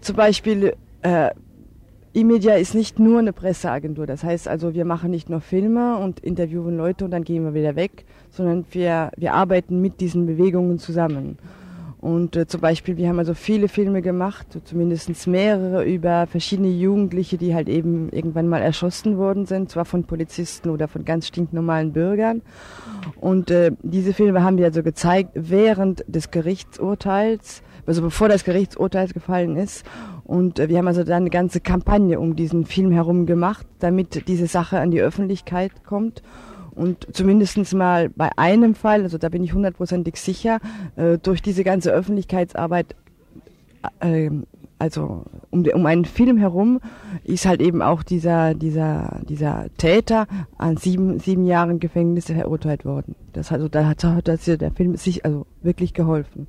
[0.00, 1.30] zum Beispiel, äh,
[2.12, 4.06] Imedia ist nicht nur eine Presseagentur.
[4.06, 7.54] Das heißt also, wir machen nicht nur Filme und interviewen Leute und dann gehen wir
[7.54, 11.38] wieder weg, sondern wir, wir arbeiten mit diesen Bewegungen zusammen.
[12.00, 17.36] Und äh, zum Beispiel, wir haben also viele Filme gemacht, zumindest mehrere über verschiedene Jugendliche,
[17.36, 21.92] die halt eben irgendwann mal erschossen worden sind, zwar von Polizisten oder von ganz stinknormalen
[21.92, 22.40] Bürgern.
[23.20, 29.08] Und äh, diese Filme haben wir also gezeigt während des Gerichtsurteils, also bevor das Gerichtsurteil
[29.08, 29.84] gefallen ist.
[30.24, 34.26] Und äh, wir haben also dann eine ganze Kampagne um diesen Film herum gemacht, damit
[34.26, 36.22] diese Sache an die Öffentlichkeit kommt.
[36.74, 40.58] Und zumindest mal bei einem Fall, also da bin ich hundertprozentig sicher,
[40.96, 42.94] äh, durch diese ganze Öffentlichkeitsarbeit,
[44.00, 44.30] äh,
[44.78, 46.80] also um, um einen Film herum,
[47.24, 53.14] ist halt eben auch dieser, dieser, dieser Täter an sieben, sieben Jahren Gefängnis verurteilt worden.
[53.32, 56.46] Das also da hat, hat der Film sich also wirklich geholfen.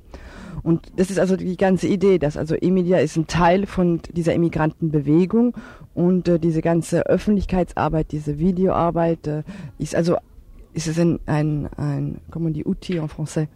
[0.62, 4.34] Und das ist also die ganze Idee, dass also Emilia ist ein Teil von dieser
[4.34, 5.54] Immigrantenbewegung
[5.94, 9.42] und äh, diese ganze Öffentlichkeitsarbeit, diese Videoarbeit äh,
[9.78, 10.16] ist also
[10.74, 13.48] ist es ein, ein, ein comment on dit outil en français?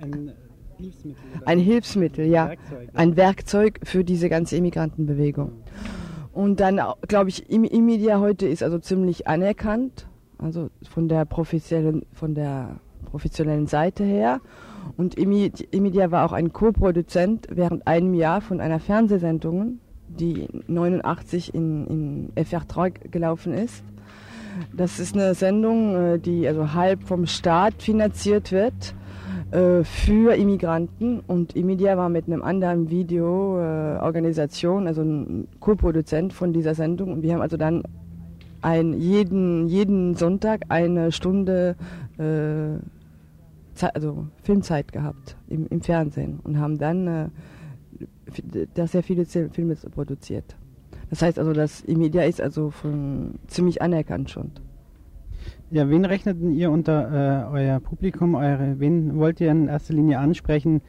[0.00, 0.32] Ein
[0.78, 1.42] Hilfsmittel.
[1.44, 2.48] Ein Hilfsmittel, ja.
[2.48, 5.52] Werkzeug, ein Werkzeug für diese ganze Immigrantenbewegung.
[6.32, 10.06] Und dann, glaube ich, Immedia heute ist also ziemlich anerkannt,
[10.38, 12.76] also von der professionellen, von der
[13.10, 14.40] professionellen Seite her.
[14.96, 21.86] Und Immedia war auch ein Co-Produzent während einem Jahr von einer Fernsehsendung, die 89 in,
[21.86, 23.84] in FR3 gelaufen ist.
[24.76, 28.94] Das ist eine Sendung, äh, die also halb vom Staat finanziert wird
[29.50, 36.74] äh, für Immigranten und Immedia war mit einem anderen Videoorganisation, also ein Co-Produzent von dieser
[36.74, 37.82] Sendung und wir haben also dann
[38.62, 41.76] ein, jeden, jeden Sonntag eine Stunde
[42.18, 42.78] äh,
[43.82, 47.28] Also Filmzeit gehabt im, im Fernsehen und haben dann äh,
[48.74, 50.56] da sehr viele Filme produziert.
[51.10, 54.52] Das heißt also, dass Imedia ist also von ziemlich anerkannt schon.
[55.70, 58.34] Ja, wen rechnet ihr unter äh, euer Publikum?
[58.34, 60.80] Eure, wen wollt ihr in erster Linie ansprechen?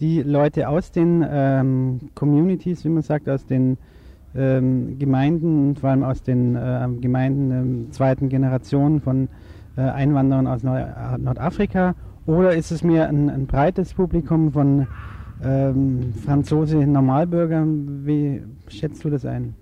[0.00, 3.78] Die Leute aus den ähm, Communities, wie man sagt, aus den
[4.36, 7.48] ähm, Gemeinden und vor allem aus den äh, Gemeinden
[7.84, 9.28] der zweiten Generation von
[9.76, 11.94] äh, Einwanderern aus Nord Nordafrika?
[12.28, 14.86] Oder ist es mir ein, ein breites Publikum von
[15.42, 18.04] ähm, Franzose Normalbürgern?
[18.04, 19.54] Wie schätzt du das ein?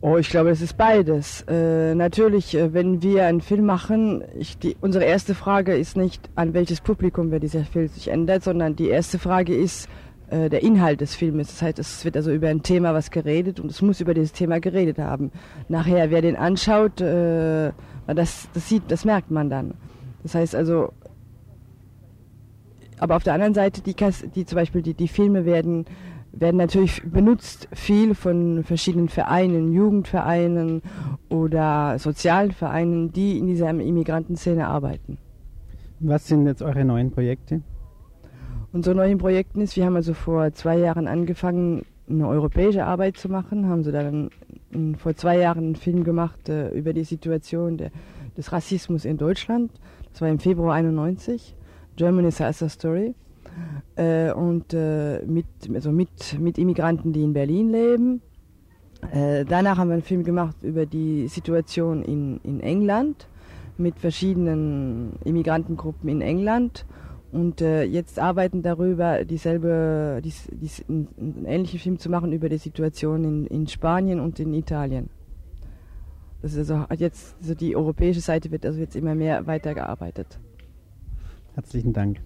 [0.00, 1.44] Oh, ich glaube, es ist beides.
[1.48, 6.30] Äh, natürlich, äh, wenn wir einen Film machen, ich, die, unsere erste Frage ist nicht,
[6.36, 9.88] an welches Publikum wird dieser Film sich ändert, sondern die erste Frage ist
[10.30, 11.48] äh, der Inhalt des Filmes.
[11.48, 14.32] Das heißt, es wird also über ein Thema was geredet und es muss über dieses
[14.32, 15.32] Thema geredet haben.
[15.68, 17.72] Nachher, wer den anschaut, äh,
[18.06, 19.74] das, das sieht, das merkt man dann.
[20.28, 20.92] Das heißt also,
[22.98, 23.94] aber auf der anderen Seite, die,
[24.34, 25.86] die zum Beispiel die, die Filme werden
[26.32, 30.82] werden natürlich benutzt viel von verschiedenen Vereinen, Jugendvereinen
[31.30, 35.16] oder Sozialvereinen, die in dieser Immigrantenszene arbeiten.
[35.98, 37.62] Was sind jetzt eure neuen Projekte?
[38.74, 43.30] Unsere neuen Projekte ist, wir haben also vor zwei Jahren angefangen, eine europäische Arbeit zu
[43.30, 44.28] machen, haben so dann
[44.98, 47.90] vor zwei Jahren einen Film gemacht äh, über die Situation der,
[48.36, 49.72] des Rassismus in Deutschland.
[50.18, 51.54] Das war im Februar 91.
[51.94, 53.14] Germany's a story
[53.94, 58.20] äh, und äh, mit, also mit, mit Immigranten, die in Berlin leben.
[59.12, 63.28] Äh, danach haben wir einen Film gemacht über die Situation in, in England
[63.76, 66.84] mit verschiedenen Immigrantengruppen in England.
[67.30, 72.58] Und äh, jetzt arbeiten darüber, dieselbe, dies, dies, einen ähnlichen Film zu machen über die
[72.58, 75.10] Situation in, in Spanien und in Italien.
[76.40, 80.38] Das ist also jetzt so die europäische Seite wird also jetzt immer mehr weitergearbeitet.
[81.54, 82.20] Herzlichen Dank.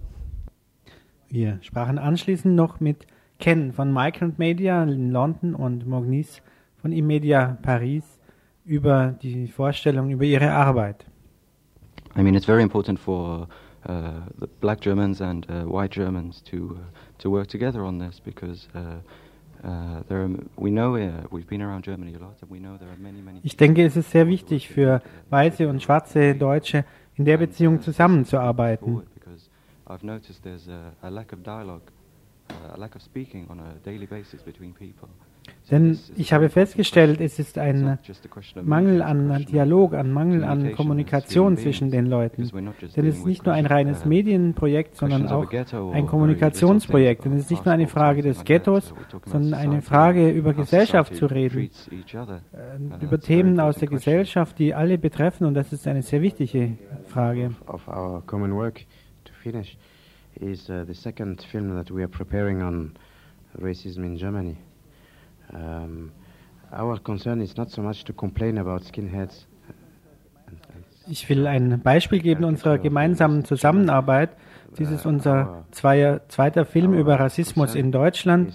[1.29, 3.07] Wir sprachen anschließend noch mit
[3.39, 6.43] Ken von Migrant Media in London und Mognis
[6.77, 8.05] von Immedia Paris
[8.67, 11.07] über die Vorstellung, über ihre Arbeit.
[12.15, 13.49] I mean, it's very important for
[13.89, 16.79] uh, the black Germans and uh, white Germans to uh,
[17.19, 19.01] to work together on this because uh,
[19.65, 22.77] uh, there are, we know uh, we've been around Germany a lot and we know
[22.79, 23.41] there are many many.
[23.43, 26.85] Ich denke, es ist sehr wichtig für weiße und schwarze Deutsche
[27.17, 29.03] in der Beziehung zusammenzuarbeiten.
[35.71, 37.99] Denn ich habe festgestellt, es ist ein
[38.63, 42.47] Mangel an Dialog, an Mangel an Kommunikation zwischen den Leuten.
[42.95, 45.51] Denn es ist nicht nur ein reines uh, Medienprojekt, sondern auch
[45.93, 47.25] ein Kommunikationsprojekt.
[47.25, 48.45] Und es ist nicht nur eine Frage des.
[48.45, 48.93] Ghettos,
[49.25, 53.89] sondern eine Frage über Gesellschaft zu reden, äh, Uh, über Themen aus der.
[53.89, 55.47] Gesellschaft, die alle betreffen.
[55.47, 56.77] Und das ist eine sehr wichtige
[57.07, 57.53] Frage.
[57.67, 58.85] of our common work
[59.25, 59.77] to finish
[60.41, 62.93] is uh, the second film that we are preparing on
[63.59, 64.57] racism in Germany.
[65.53, 66.13] Um,
[66.73, 69.47] our concern is not so much to complain about skinheads.
[71.09, 74.31] Ich will ein Beispiel geben unserer gemeinsamen Zusammenarbeit.
[74.79, 78.55] Dies ist unser zweier, zweiter Film über Rassismus in Deutschland,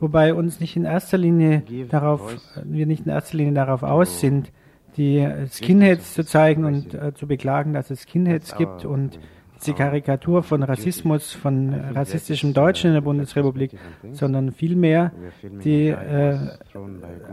[0.00, 4.50] wobei uns nicht in erster Linie darauf, wir nicht in erster Linie darauf aus sind,
[4.96, 9.18] die Skinheads zu zeigen und äh, zu beklagen, dass es Skinheads gibt und
[9.62, 13.76] diese Karikatur von Rassismus, von rassistischem Deutschen in der Bundesrepublik,
[14.12, 16.38] sondern vielmehr die äh,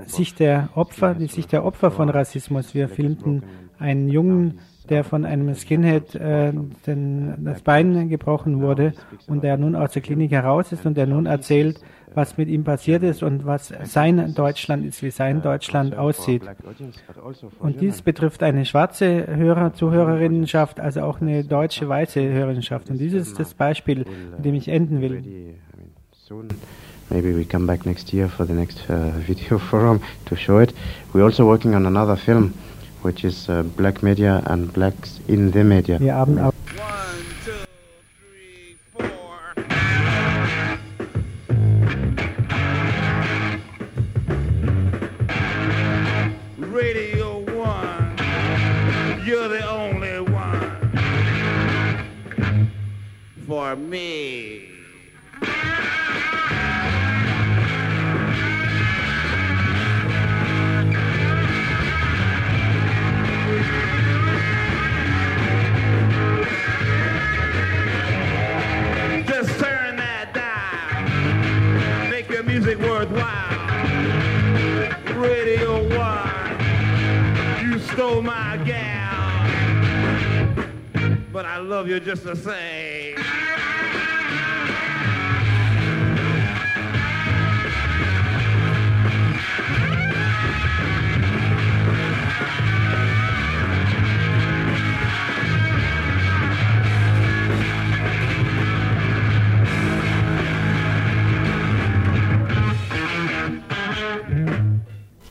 [0.05, 2.73] Sicht der Opfer, die Sicht der Opfer von Rassismus.
[2.73, 3.43] Wir filmten
[3.77, 4.59] einen Jungen,
[4.89, 6.51] der von einem Skinhead äh,
[6.85, 8.93] den, das Bein gebrochen wurde
[9.27, 11.79] und der nun aus der Klinik heraus ist und der nun erzählt,
[12.13, 16.41] was mit ihm passiert ist und was sein Deutschland ist, wie sein Deutschland aussieht.
[17.59, 22.89] Und dies betrifft eine schwarze Hörer, Zuhörerinnenschaft, also auch eine deutsche weiße Hörerinnenschaft.
[22.89, 25.23] Und dieses ist das Beispiel, mit dem ich enden will.
[27.11, 30.73] Maybe we come back next year for the next uh, video forum to show it.
[31.11, 32.53] We're also working on another film,
[33.01, 35.99] which is uh, Black Media and Blacks in the Media.
[35.99, 37.69] Wir haben auch One, two,
[81.39, 83.15] But I love you just the same.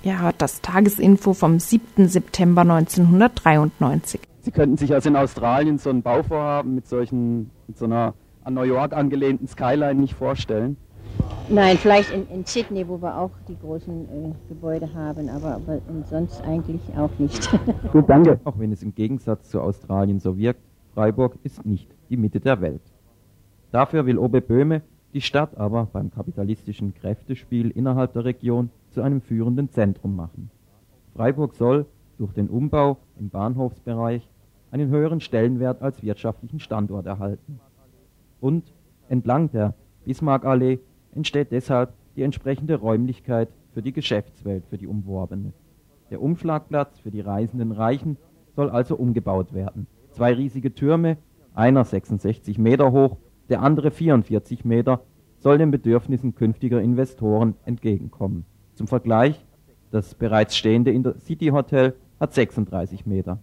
[0.02, 2.08] Ja, das Tagesinfo vom 7.
[2.08, 4.20] September 1993.
[4.48, 8.54] Sie könnten sich also in Australien so ein Bauvorhaben mit solchen, mit so einer an
[8.54, 10.78] New York angelehnten Skyline nicht vorstellen.
[11.50, 15.80] Nein, vielleicht in, in Sydney, wo wir auch die großen äh, Gebäude haben, aber, aber
[16.08, 17.50] sonst eigentlich auch nicht.
[17.92, 18.40] Gut, danke.
[18.44, 20.62] Auch wenn es im Gegensatz zu Australien so wirkt,
[20.94, 22.80] Freiburg ist nicht die Mitte der Welt.
[23.70, 24.80] Dafür will Obe Böhme
[25.12, 30.50] die Stadt aber beim kapitalistischen Kräftespiel innerhalb der Region zu einem führenden Zentrum machen.
[31.14, 31.84] Freiburg soll
[32.16, 34.26] durch den Umbau im Bahnhofsbereich
[34.70, 37.60] einen höheren Stellenwert als wirtschaftlichen Standort erhalten.
[38.40, 38.72] Und
[39.08, 40.78] entlang der Bismarckallee
[41.14, 45.52] entsteht deshalb die entsprechende Räumlichkeit für die Geschäftswelt, für die Umworbene.
[46.10, 48.16] Der Umschlagplatz für die reisenden Reichen
[48.56, 49.86] soll also umgebaut werden.
[50.10, 51.18] Zwei riesige Türme,
[51.54, 55.02] einer 66 Meter hoch, der andere 44 Meter,
[55.38, 58.44] soll den Bedürfnissen künftiger Investoren entgegenkommen.
[58.74, 59.44] Zum Vergleich,
[59.90, 63.38] das bereits stehende Intercity Hotel hat 36 Meter.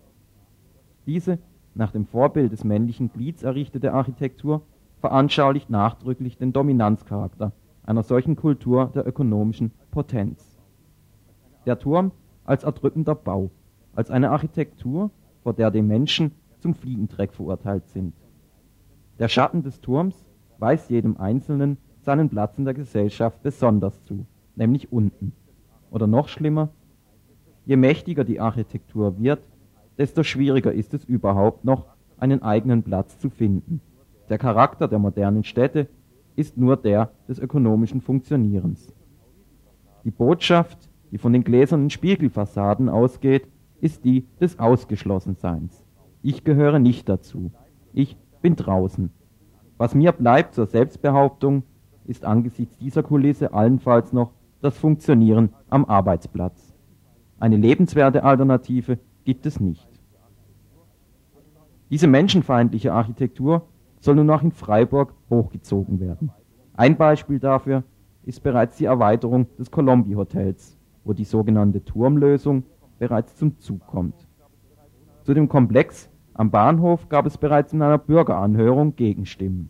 [1.05, 1.39] Diese,
[1.73, 4.61] nach dem Vorbild des männlichen Glieds errichtete Architektur,
[4.99, 7.51] veranschaulicht nachdrücklich den Dominanzcharakter
[7.83, 10.59] einer solchen Kultur der ökonomischen Potenz.
[11.65, 12.11] Der Turm
[12.43, 13.51] als erdrückender Bau,
[13.93, 15.11] als eine Architektur,
[15.43, 18.13] vor der die Menschen zum Fliegentreck verurteilt sind.
[19.19, 20.25] Der Schatten des Turms
[20.57, 24.25] weist jedem Einzelnen seinen Platz in der Gesellschaft besonders zu,
[24.55, 25.33] nämlich unten.
[25.91, 26.69] Oder noch schlimmer,
[27.65, 29.41] Je mächtiger die Architektur wird,
[29.97, 31.85] desto schwieriger ist es überhaupt noch,
[32.17, 33.81] einen eigenen Platz zu finden.
[34.29, 35.87] Der Charakter der modernen Städte
[36.35, 38.93] ist nur der des ökonomischen Funktionierens.
[40.03, 43.47] Die Botschaft, die von den gläsernen Spiegelfassaden ausgeht,
[43.81, 45.83] ist die des Ausgeschlossenseins.
[46.21, 47.51] Ich gehöre nicht dazu.
[47.93, 49.11] Ich bin draußen.
[49.77, 51.63] Was mir bleibt zur Selbstbehauptung,
[52.05, 54.31] ist angesichts dieser Kulisse allenfalls noch
[54.61, 56.73] das Funktionieren am Arbeitsplatz.
[57.39, 59.87] Eine lebenswerte Alternative gibt es nicht.
[61.89, 63.67] Diese menschenfeindliche Architektur
[63.99, 66.31] soll nun auch in Freiburg hochgezogen werden.
[66.75, 67.83] Ein Beispiel dafür
[68.23, 72.63] ist bereits die Erweiterung des Colombi Hotels, wo die sogenannte Turmlösung
[72.97, 74.27] bereits zum Zug kommt.
[75.23, 79.69] Zu dem Komplex am Bahnhof gab es bereits in einer Bürgeranhörung Gegenstimmen.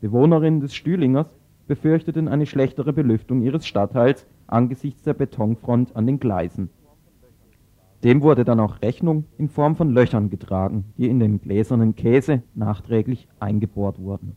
[0.00, 6.70] Bewohnerinnen des Stühlingers befürchteten eine schlechtere Belüftung ihres Stadtteils angesichts der Betonfront an den Gleisen.
[8.02, 12.42] Dem wurde dann auch Rechnung in Form von Löchern getragen, die in den gläsernen Käse
[12.54, 14.36] nachträglich eingebohrt wurden.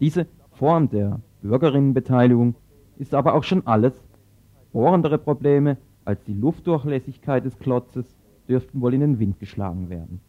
[0.00, 2.56] Diese Form der Bürgerinnenbeteiligung
[2.98, 4.02] ist aber auch schon alles.
[4.72, 8.16] Bohrendere Probleme als die Luftdurchlässigkeit des Klotzes
[8.48, 10.20] dürften wohl in den Wind geschlagen werden.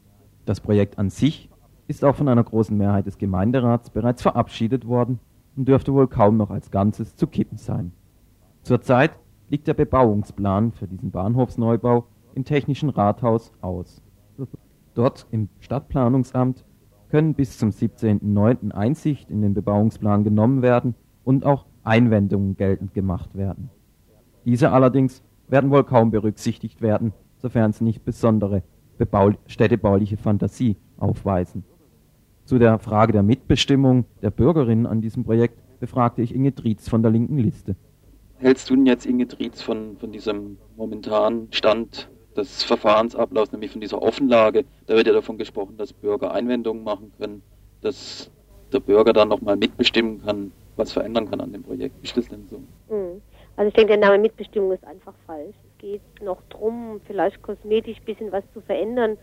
[0.45, 1.49] Das Projekt an sich
[1.87, 5.19] ist auch von einer großen Mehrheit des Gemeinderats bereits verabschiedet worden
[5.55, 7.91] und dürfte wohl kaum noch als Ganzes zu kippen sein.
[8.63, 9.11] Zurzeit
[9.51, 14.01] liegt der Bebauungsplan für diesen Bahnhofsneubau im Technischen Rathaus aus.
[14.93, 16.63] Dort im Stadtplanungsamt
[17.09, 18.71] können bis zum 17.09.
[18.71, 20.95] Einsicht in den Bebauungsplan genommen werden
[21.25, 23.69] und auch Einwendungen geltend gemacht werden.
[24.45, 28.63] Diese allerdings werden wohl kaum berücksichtigt werden, sofern sie nicht besondere
[29.47, 31.65] städtebauliche Fantasie aufweisen.
[32.45, 37.01] Zu der Frage der Mitbestimmung der Bürgerinnen an diesem Projekt befragte ich Inge Drietz von
[37.01, 37.75] der linken Liste.
[38.41, 43.81] Hältst du denn jetzt, Inge Drietz, von, von diesem momentanen Stand des Verfahrensablaufs, nämlich von
[43.81, 44.65] dieser Offenlage?
[44.87, 47.43] Da wird ja davon gesprochen, dass Bürger Einwendungen machen können,
[47.81, 48.31] dass
[48.73, 52.03] der Bürger dann nochmal mitbestimmen kann, was verändern kann an dem Projekt.
[52.03, 52.57] Ist das denn so?
[52.89, 53.21] Hm.
[53.57, 55.55] Also ich denke, der Name Mitbestimmung ist einfach falsch.
[55.63, 59.17] Es geht noch darum, vielleicht kosmetisch ein bisschen was zu verändern.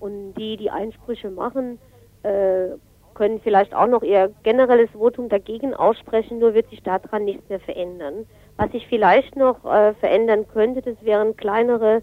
[0.00, 1.78] Und die, die Einsprüche machen,
[2.24, 2.70] äh,
[3.14, 7.60] können vielleicht auch noch ihr generelles Votum dagegen aussprechen, nur wird sich daran nichts mehr
[7.60, 8.26] verändern.
[8.56, 12.02] Was sich vielleicht noch äh, verändern könnte, das wären kleinere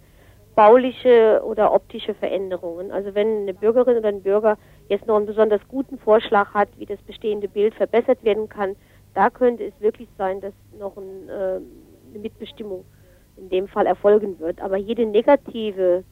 [0.55, 2.91] bauliche oder optische Veränderungen.
[2.91, 4.57] Also wenn eine Bürgerin oder ein Bürger
[4.89, 8.75] jetzt noch einen besonders guten Vorschlag hat, wie das bestehende Bild verbessert werden kann,
[9.13, 11.59] da könnte es wirklich sein, dass noch ein, äh,
[12.11, 12.85] eine Mitbestimmung
[13.37, 14.61] in dem Fall erfolgen wird.
[14.61, 16.03] Aber jede negative,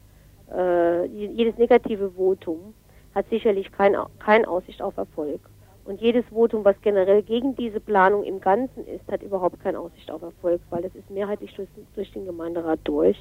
[0.52, 2.74] äh, jedes negative Votum
[3.14, 5.40] hat sicherlich kein, kein Aussicht auf Erfolg.
[5.84, 10.10] Und jedes Votum, was generell gegen diese Planung im Ganzen ist, hat überhaupt keine Aussicht
[10.10, 13.16] auf Erfolg, weil es ist mehrheitlich durch, durch den Gemeinderat durch.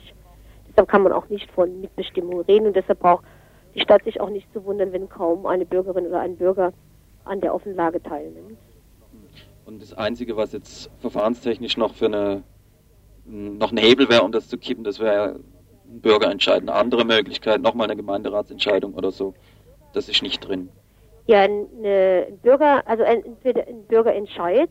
[0.68, 3.26] Deshalb kann man auch nicht von Mitbestimmung reden und deshalb braucht
[3.76, 6.74] die Stadt sich auch nicht zu wundern, wenn kaum eine Bürgerin oder ein Bürger
[7.26, 8.58] an der Offenlage teilnimmt.
[9.66, 12.44] Und das Einzige, was jetzt verfahrenstechnisch noch für eine
[13.30, 15.40] noch ein Hebel wäre, um das zu kippen, das wäre
[15.86, 16.62] ein Bürgerentscheid.
[16.62, 19.34] Eine andere Möglichkeit, nochmal eine Gemeinderatsentscheidung oder so.
[19.94, 20.70] Das ist nicht drin.
[21.26, 21.68] Ja, ein
[22.42, 24.70] Bürger, also ein, ein Bürgerentscheid,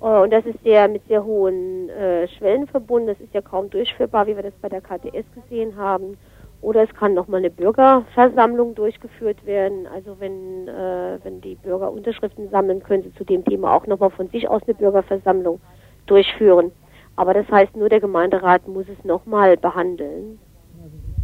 [0.00, 3.08] oh, und das ist sehr mit sehr hohen äh, Schwellen verbunden.
[3.08, 6.16] Das ist ja kaum durchführbar, wie wir das bei der KTS gesehen haben.
[6.60, 9.86] Oder es kann nochmal eine Bürgerversammlung durchgeführt werden.
[9.86, 14.10] Also wenn, äh, wenn die Bürger Unterschriften sammeln, können sie zu dem Thema auch nochmal
[14.10, 15.60] von sich aus eine Bürgerversammlung
[16.06, 16.72] durchführen.
[17.16, 20.38] Aber das heißt, nur der Gemeinderat muss es nochmal behandeln.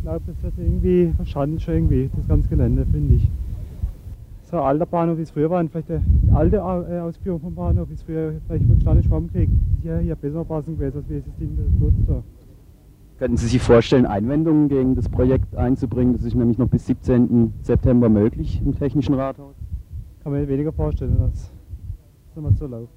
[0.00, 3.30] Ich glaube, das wird irgendwie verstanden schon irgendwie, das ganze Gelände, finde ich.
[4.44, 7.90] So ein alter Bahnhof, wie es früher war, vielleicht die alte äh, Ausführung vom Bahnhof,
[7.90, 9.50] wie es früher vielleicht mit Steine Schwammkrieg,
[9.82, 12.06] hier, hier besser passen gewesen, als wie es das Ding das nutzt.
[12.06, 12.22] So.
[13.18, 16.14] Könnten Sie sich vorstellen, Einwendungen gegen das Projekt einzubringen?
[16.14, 17.52] Das ist nämlich noch bis 17.
[17.60, 19.54] September möglich im Technischen Rathaus.
[20.22, 21.52] Kann man weniger vorstellen, dass
[22.34, 22.94] das so läuft.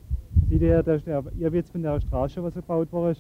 [0.48, 3.18] Sieht ihr, der, der Irrwitz von der Straße, was gebaut wurde,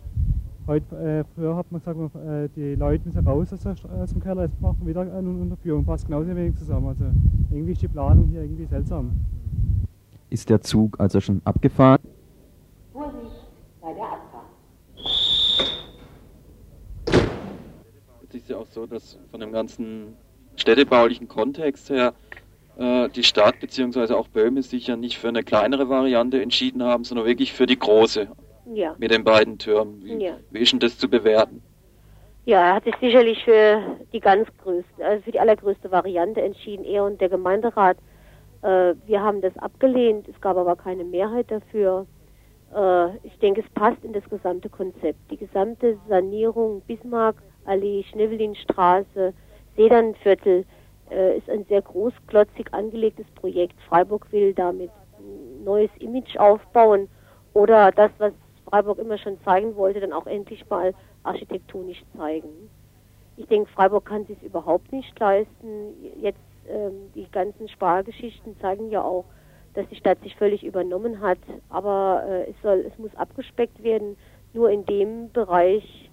[0.65, 4.23] Heute, äh, früher hat man gesagt, äh, die Leute müssen raus aus, der, aus dem
[4.23, 5.83] Keller, jetzt machen wir wieder eine Unterführung.
[5.83, 6.87] Passt genauso wenig zusammen.
[6.87, 7.03] Also
[7.51, 9.11] irgendwie ist die Planung hier irgendwie seltsam.
[10.29, 11.99] Ist der Zug also schon abgefahren?
[12.93, 13.45] Vorsicht
[13.81, 14.45] bei der Abfahrt.
[18.29, 20.13] Es ist ja auch so, dass von dem ganzen
[20.55, 22.13] städtebaulichen Kontext her
[22.77, 24.13] äh, die Stadt bzw.
[24.13, 27.77] auch Böhme sich ja nicht für eine kleinere Variante entschieden haben, sondern wirklich für die
[27.77, 28.29] große.
[28.65, 28.95] Ja.
[28.97, 30.03] Mit den beiden Türmen.
[30.03, 30.37] Wie, Ja.
[30.51, 31.61] wie ist denn das zu bewerten?
[32.45, 36.83] Ja, er hat sich sicherlich für die ganz größte, also für die allergrößte Variante entschieden,
[36.83, 37.97] er und der Gemeinderat.
[38.61, 42.05] Äh, wir haben das abgelehnt, es gab aber keine Mehrheit dafür.
[42.75, 45.19] Äh, ich denke, es passt in das gesamte Konzept.
[45.31, 47.35] Die gesamte Sanierung Bismarck,
[47.65, 49.33] Allee, Schnevelinstraße,
[49.77, 50.65] Sedernviertel
[51.11, 53.75] äh, ist ein sehr großklotzig angelegtes Projekt.
[53.87, 57.07] Freiburg will damit ein neues Image aufbauen
[57.53, 58.33] oder das, was
[58.73, 62.71] Freiburg immer schon zeigen wollte, dann auch endlich mal architektonisch zeigen.
[63.37, 65.93] Ich denke, Freiburg kann sich überhaupt nicht leisten.
[66.19, 69.25] Jetzt ähm, die ganzen Spargeschichten zeigen ja auch,
[69.75, 71.37] dass die Stadt sich völlig übernommen hat.
[71.69, 74.17] Aber äh, es soll, es muss abgespeckt werden.
[74.53, 76.09] Nur in dem Bereich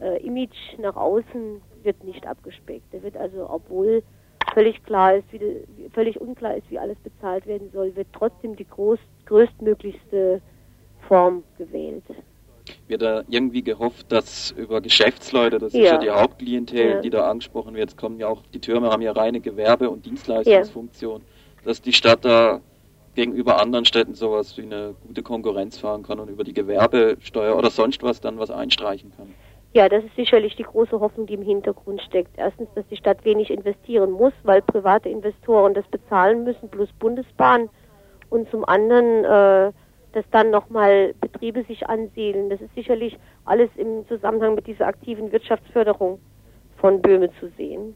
[0.00, 2.86] äh, Image nach außen wird nicht abgespeckt.
[2.94, 4.04] Da wird also, obwohl
[4.54, 8.68] völlig klar ist, wie völlig unklar ist, wie alles bezahlt werden soll, wird trotzdem die
[8.68, 10.40] groß, größtmöglichste
[11.10, 12.04] Form gewählt.
[12.86, 15.80] Wird da irgendwie gehofft, dass über Geschäftsleute, das Ja.
[15.82, 17.00] ist ja die Hauptklientel, Ja.
[17.00, 20.06] die da angesprochen wird, jetzt kommen ja auch, die Türme haben ja reine Gewerbe- und
[20.06, 21.22] Dienstleistungsfunktion,
[21.64, 22.60] dass die Stadt da
[23.16, 27.70] gegenüber anderen Städten sowas wie eine gute Konkurrenz fahren kann und über die Gewerbesteuer oder
[27.70, 29.34] sonst was dann was einstreichen kann.
[29.72, 32.30] Ja, das ist sicherlich die große Hoffnung, die im Hintergrund steckt.
[32.36, 37.68] Erstens, dass die Stadt wenig investieren muss, weil private Investoren das bezahlen müssen, plus Bundesbahn.
[38.28, 39.72] Und zum anderen, äh,
[40.12, 42.50] dass dann nochmal Betriebe sich ansiedeln.
[42.50, 46.18] Das ist sicherlich alles im Zusammenhang mit dieser aktiven Wirtschaftsförderung
[46.76, 47.94] von Böhme zu sehen.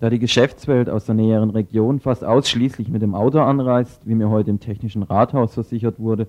[0.00, 4.30] Da die Geschäftswelt aus der näheren Region fast ausschließlich mit dem Auto anreist, wie mir
[4.30, 6.26] heute im Technischen Rathaus versichert wurde,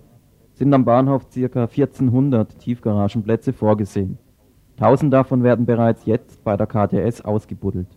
[0.54, 1.64] sind am Bahnhof ca.
[1.64, 4.18] 1400 Tiefgaragenplätze vorgesehen.
[4.78, 7.88] 1000 davon werden bereits jetzt bei der KTS ausgebuddelt.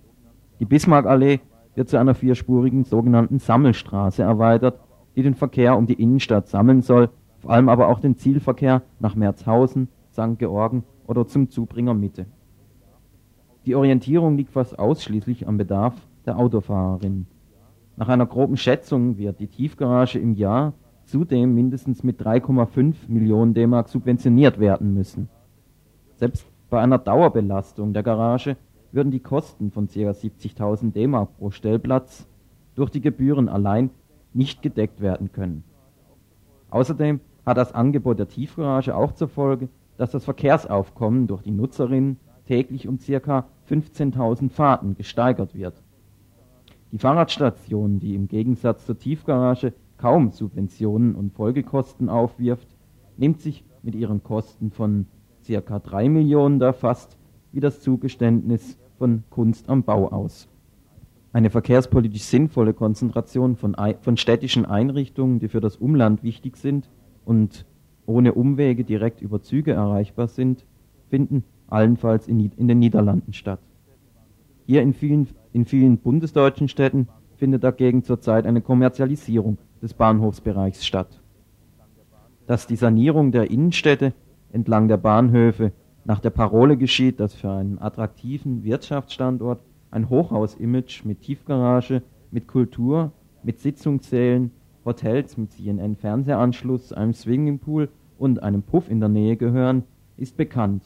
[0.60, 1.40] Die Bismarckallee
[1.74, 4.78] wird zu einer vierspurigen sogenannten Sammelstraße erweitert,
[5.16, 9.14] die den Verkehr um die Innenstadt sammeln soll, vor allem aber auch den Zielverkehr nach
[9.14, 10.38] Merzhausen, St.
[10.38, 12.26] Georgen oder zum Zubringer Mitte.
[13.66, 15.94] Die Orientierung liegt fast ausschließlich am Bedarf
[16.26, 17.26] der Autofahrerin.
[17.96, 23.88] Nach einer groben Schätzung wird die Tiefgarage im Jahr zudem mindestens mit 3,5 Millionen D-Mark
[23.88, 25.28] subventioniert werden müssen.
[26.16, 28.56] Selbst bei einer Dauerbelastung der Garage
[28.92, 30.10] würden die Kosten von ca.
[30.10, 32.26] 70.000 D-Mark pro Stellplatz
[32.74, 33.90] durch die Gebühren allein
[34.34, 35.64] nicht gedeckt werden können.
[36.70, 42.18] Außerdem hat das Angebot der Tiefgarage auch zur Folge, dass das Verkehrsaufkommen durch die Nutzerinnen
[42.46, 43.46] täglich um ca.
[43.70, 45.82] 15.000 Fahrten gesteigert wird.
[46.92, 52.68] Die Fahrradstation, die im Gegensatz zur Tiefgarage kaum Subventionen und Folgekosten aufwirft,
[53.16, 55.06] nimmt sich mit ihren Kosten von
[55.46, 55.78] ca.
[55.78, 57.16] 3 Millionen da fast
[57.52, 60.48] wie das Zugeständnis von Kunst am Bau aus.
[61.34, 66.88] Eine verkehrspolitisch sinnvolle Konzentration von, von städtischen Einrichtungen, die für das Umland wichtig sind
[67.24, 67.66] und
[68.06, 70.64] ohne Umwege direkt über Züge erreichbar sind,
[71.10, 73.58] finden allenfalls in, in den Niederlanden statt.
[74.66, 81.20] Hier in vielen, in vielen bundesdeutschen Städten findet dagegen zurzeit eine Kommerzialisierung des Bahnhofsbereichs statt.
[82.46, 84.12] Dass die Sanierung der Innenstädte
[84.52, 85.72] entlang der Bahnhöfe
[86.04, 89.58] nach der Parole geschieht, dass für einen attraktiven Wirtschaftsstandort
[89.94, 93.12] ein Hochhaus-Image mit Tiefgarage, mit Kultur,
[93.44, 94.50] mit Sitzungssälen,
[94.84, 97.88] Hotels mit CNN-Fernsehanschluss, einem Swimmingpool
[98.18, 99.84] und einem Puff in der Nähe gehören,
[100.16, 100.82] ist bekannt.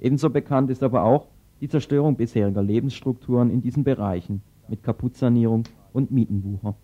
[0.00, 1.28] Ebenso bekannt ist aber auch
[1.60, 6.74] die Zerstörung bisheriger Lebensstrukturen in diesen Bereichen mit Kaputtsanierung und Mietenwucher.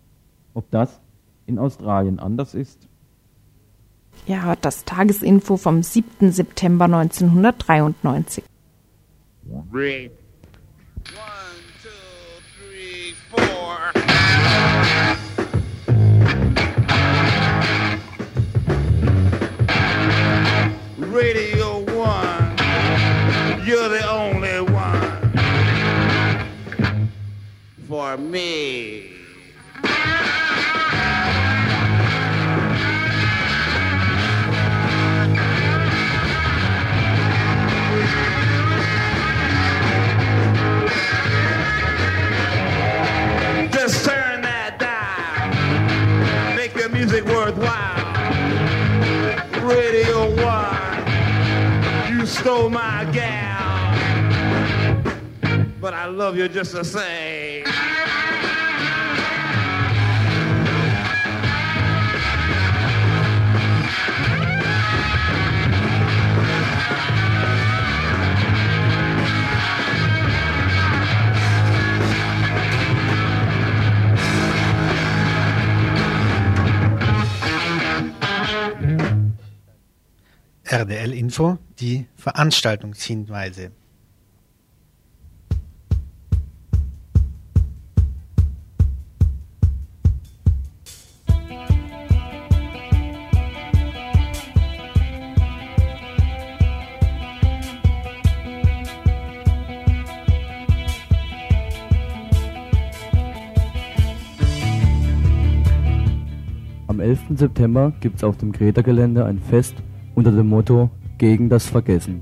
[0.53, 1.01] Ob das
[1.45, 2.87] in Australien anders ist?
[4.25, 6.31] Ihr hört das Tagesinfo vom 7.
[6.31, 8.43] September 1993.
[9.73, 10.11] Red.
[28.11, 29.09] For me.
[43.71, 44.77] Just turn that
[46.55, 48.11] make music worthwhile.
[49.63, 51.07] Radio One,
[52.13, 53.95] you stole my gal,
[55.79, 57.90] but I love you just the same.
[80.73, 83.71] RDL Info die Veranstaltungshinweise.
[106.87, 107.19] Am 11.
[107.35, 109.75] September gibt es auf dem Greta-Gelände ein Fest
[110.21, 112.21] unter dem Motto Gegen das Vergessen.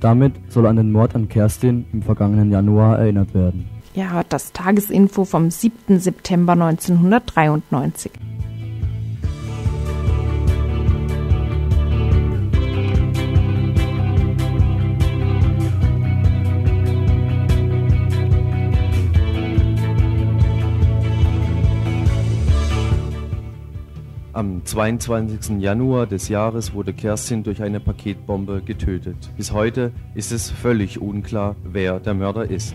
[0.00, 3.68] Damit soll an den Mord an Kerstin im vergangenen Januar erinnert werden.
[3.94, 5.98] Ja, das Tagesinfo vom 7.
[5.98, 8.12] September 1993.
[24.42, 25.60] Am 22.
[25.60, 29.30] Januar des Jahres wurde Kerstin durch eine Paketbombe getötet.
[29.36, 32.74] Bis heute ist es völlig unklar, wer der Mörder ist.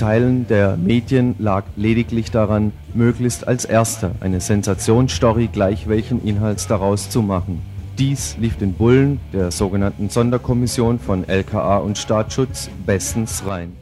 [0.00, 7.10] Teilen der Medien lag lediglich daran, möglichst als erster eine Sensationsstory gleich welchen Inhalts daraus
[7.10, 7.60] zu machen.
[7.98, 13.76] Dies lief den Bullen der sogenannten Sonderkommission von LKA und Staatsschutz bestens rein.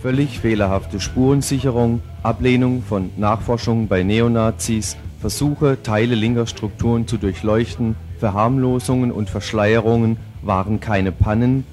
[0.00, 4.96] Völlig fehlerhafte Spurensicherung, Ablehnung von Nachforschungen bei Neonazis,
[5.26, 11.64] Versuche, Teile linker Strukturen zu durchleuchten, Verharmlosungen und Verschleierungen waren keine Pannen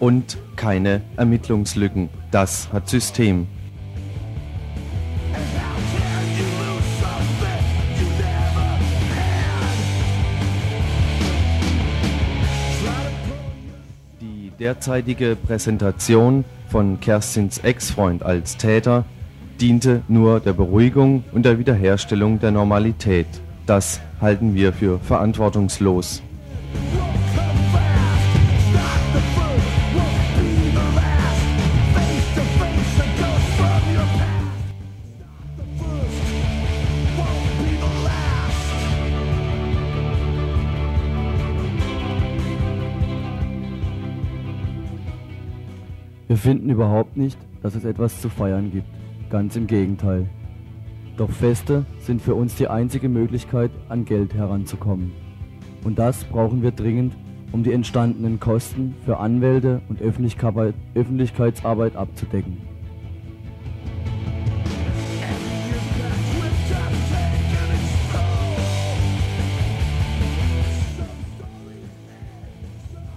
[0.00, 2.10] und keine Ermittlungslücken.
[2.30, 3.46] Das hat System.
[14.20, 19.06] Die derzeitige Präsentation von Kerstins Ex-Freund als Täter
[19.60, 23.26] diente nur der Beruhigung und der Wiederherstellung der Normalität.
[23.66, 26.22] Das halten wir für verantwortungslos.
[46.26, 49.03] Wir finden überhaupt nicht, dass es etwas zu feiern gibt.
[49.34, 50.28] Ganz im Gegenteil.
[51.16, 55.10] Doch Feste sind für uns die einzige Möglichkeit, an Geld heranzukommen.
[55.82, 57.14] Und das brauchen wir dringend,
[57.50, 62.58] um die entstandenen Kosten für Anwälte und Öffentlichkeitsarbeit abzudecken.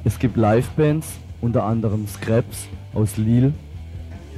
[0.04, 3.54] Es gibt Livebands, unter anderem Scraps aus Lille,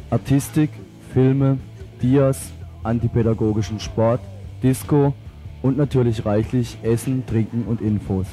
[0.10, 0.72] Artistik,
[1.14, 1.58] Filme,
[2.02, 2.52] Dias,
[2.84, 4.22] antipädagogischen Sport,
[4.64, 5.14] Disco
[5.62, 8.28] und natürlich reichlich Essen, Trinken und Infos.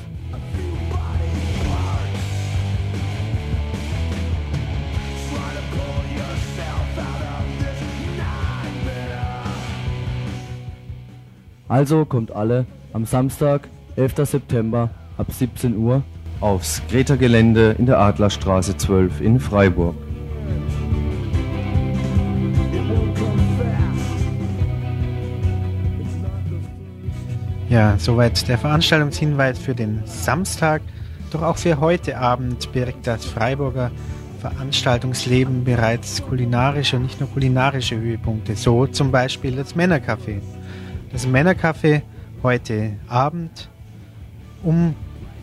[11.69, 14.15] Also kommt alle am Samstag, 11.
[14.25, 16.03] September ab 17 Uhr
[16.41, 19.95] aufs Greta-Gelände in der Adlerstraße 12 in Freiburg.
[27.77, 30.81] Ja, soweit der Veranstaltungshinweis für den Samstag.
[31.31, 33.91] Doch auch für heute Abend birgt das Freiburger
[34.41, 38.57] Veranstaltungsleben bereits kulinarische und nicht nur kulinarische Höhepunkte.
[38.57, 40.41] So zum Beispiel das Männercafé.
[41.13, 42.01] Das Männercafé
[42.43, 43.69] heute Abend
[44.63, 44.95] um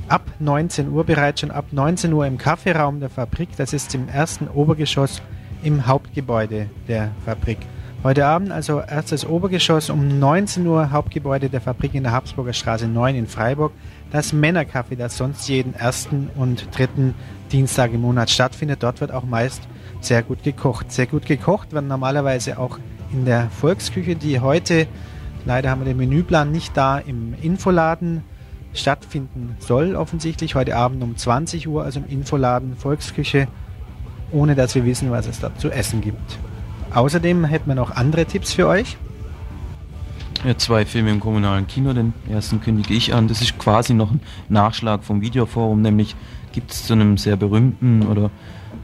[0.07, 3.49] ab 19 Uhr bereits schon ab 19 Uhr im Kaffeeraum der Fabrik.
[3.57, 5.21] Das ist im ersten Obergeschoss
[5.61, 7.59] im Hauptgebäude der Fabrik.
[8.03, 12.85] Heute Abend also erstes Obergeschoss um 19 Uhr Hauptgebäude der Fabrik in der Habsburger Straße
[12.85, 13.71] 9 in Freiburg.
[14.11, 17.15] Das Männercafé, das sonst jeden ersten und dritten
[17.53, 18.83] Dienstag im Monat stattfindet.
[18.83, 19.61] Dort wird auch meist
[20.01, 20.91] sehr gut gekocht.
[20.91, 22.77] Sehr gut gekocht wird normalerweise auch
[23.13, 24.85] in der Volksküche, die heute,
[25.45, 28.25] leider haben wir den Menüplan nicht da, im Infoladen
[28.73, 30.55] stattfinden soll offensichtlich.
[30.55, 33.47] Heute Abend um 20 Uhr, also im Infoladen Volksküche,
[34.33, 36.37] ohne dass wir wissen, was es da zu essen gibt.
[36.93, 38.97] Außerdem hätten wir noch andere Tipps für euch.
[40.45, 41.93] Ja, zwei Filme im kommunalen Kino.
[41.93, 43.27] Den ersten kündige ich an.
[43.27, 44.19] Das ist quasi noch ein
[44.49, 45.81] Nachschlag vom Videoforum.
[45.81, 46.15] Nämlich
[46.51, 48.29] gibt es zu einem sehr berühmten oder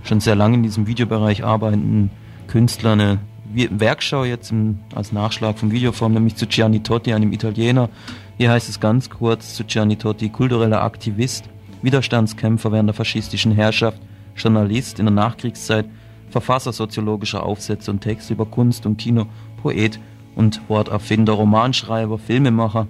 [0.03, 2.11] schon sehr lange in diesem Videobereich arbeitenden
[2.47, 3.19] Künstler eine
[3.51, 7.89] Werkschau jetzt im, als Nachschlag vom Videoforum, nämlich zu Gianni Totti, einem Italiener.
[8.37, 11.45] Hier heißt es ganz kurz zu Gianni Totti, kultureller Aktivist,
[11.81, 13.99] Widerstandskämpfer während der faschistischen Herrschaft,
[14.35, 15.85] Journalist in der Nachkriegszeit,
[16.29, 19.25] Verfasser soziologischer Aufsätze und Texte über Kunst und Kino,
[19.61, 19.99] Poet
[20.35, 22.87] und Worterfinder, Romanschreiber, Filmemacher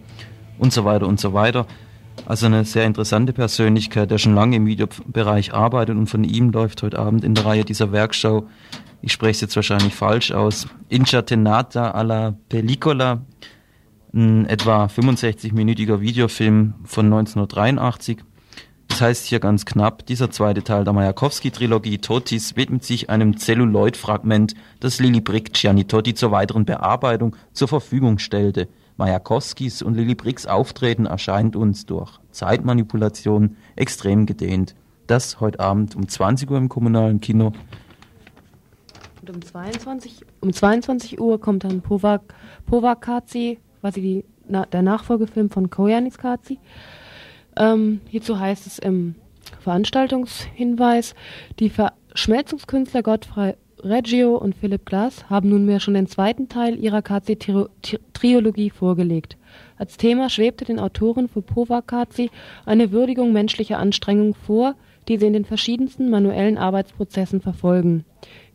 [0.58, 1.66] und so weiter und so weiter.
[2.26, 6.84] Also eine sehr interessante Persönlichkeit, der schon lange im Videobereich arbeitet und von ihm läuft
[6.84, 8.48] heute Abend in der Reihe dieser Werkschau,
[9.02, 13.22] ich spreche es jetzt wahrscheinlich falsch aus, Inchatenata alla Pellicola,
[14.14, 18.18] ein etwa 65-minütiger Videofilm von 1983.
[18.90, 24.56] Das heißt hier ganz knapp, dieser zweite Teil der Majakowski-Trilogie Totis widmet sich einem Zelluloid-Fragment,
[24.82, 28.68] das Lili Brick Gianni Totti zur weiteren Bearbeitung zur Verfügung stellte.
[28.98, 34.76] Majakowskis und Lili Bricks Auftreten erscheint uns durch Zeitmanipulation extrem gedehnt.
[35.08, 37.54] Das heute Abend um 20 Uhr im kommunalen Kino.
[39.22, 42.34] Und um 22, um 22 Uhr kommt dann Povak,
[42.66, 46.60] Povakazi, quasi die, na, der Nachfolgefilm von Koyanis Kazi.
[47.58, 49.16] Ähm, hierzu heißt es im
[49.62, 51.16] Veranstaltungshinweis,
[51.60, 58.70] die Verschmelzungskünstler Gottfrei Reggio und Philipp Glass haben nunmehr schon den zweiten Teil ihrer KC-Triologie
[58.70, 59.38] vorgelegt.
[59.78, 62.30] Als Thema schwebte den Autoren für Povakazi
[62.66, 64.76] eine Würdigung menschlicher Anstrengung vor,
[65.08, 68.04] die sie in den verschiedensten manuellen Arbeitsprozessen verfolgen,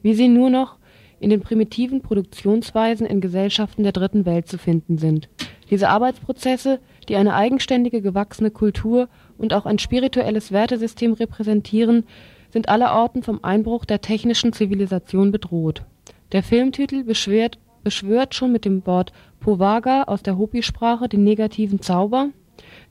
[0.03, 0.77] wie sie nur noch
[1.21, 5.29] in den primitiven Produktionsweisen in Gesellschaften der Dritten Welt zu finden sind.
[5.71, 12.05] Diese Arbeitsprozesse, die eine eigenständige gewachsene Kultur und auch ein spirituelles Wertesystem repräsentieren,
[12.51, 15.83] sind allerorten vom Einbruch der technischen Zivilisation bedroht.
[16.33, 22.29] Der Filmtitel beschwört, beschwört schon mit dem Wort Povaga aus der Hopi-Sprache den negativen Zauber,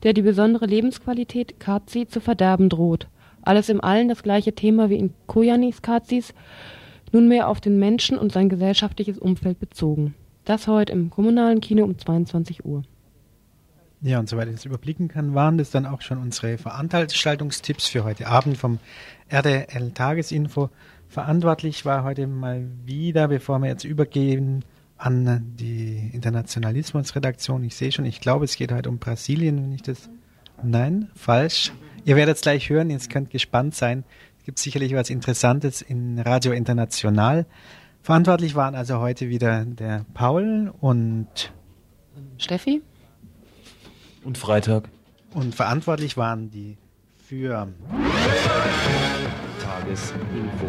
[0.02, 3.08] der die besondere Lebensqualität Kazi zu verderben droht.
[3.42, 6.34] Alles im Allen das gleiche Thema wie in Koyanis Kazis,
[7.12, 10.14] nunmehr auf den Menschen und sein gesellschaftliches Umfeld bezogen.
[10.44, 12.82] Das heute im kommunalen Kino um 22 Uhr.
[14.04, 18.04] Ja, und soweit ich das überblicken kann, waren das dann auch schon unsere Veranstaltungstipps für
[18.04, 18.78] heute Abend vom
[19.30, 20.68] RDL Tagesinfo.
[21.08, 24.62] Verantwortlich war heute mal wieder, bevor wir jetzt übergehen
[24.98, 27.64] an die Internationalismusredaktion.
[27.64, 30.10] Ich sehe schon, ich glaube, es geht heute um Brasilien, wenn ich das.
[30.62, 31.72] Nein, falsch.
[32.04, 34.04] Ihr werdet es gleich hören, ihr könnt gespannt sein.
[34.38, 37.46] Es gibt sicherlich was Interessantes in Radio International.
[38.02, 41.54] Verantwortlich waren also heute wieder der Paul und
[42.36, 42.82] Steffi
[44.24, 44.88] und Freitag.
[45.32, 46.76] Und verantwortlich waren die
[47.16, 47.68] für
[49.62, 50.68] Tagesinfo.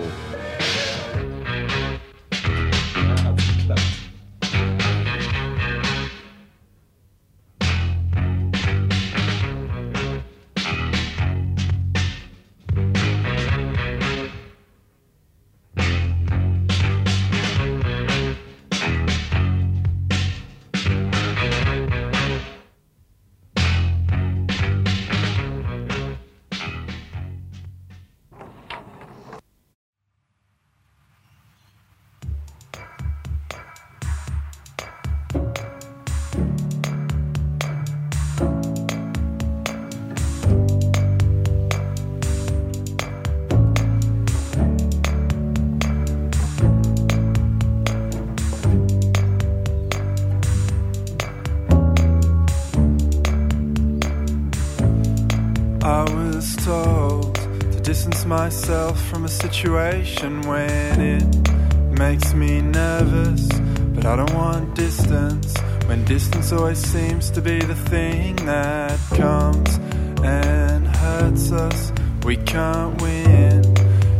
[58.45, 61.49] Myself from a situation when it
[61.97, 63.47] makes me nervous.
[63.95, 65.51] But I don't want distance
[65.87, 69.79] when distance always seems to be the thing that comes
[70.23, 71.91] and hurts us.
[72.23, 73.63] We can't win.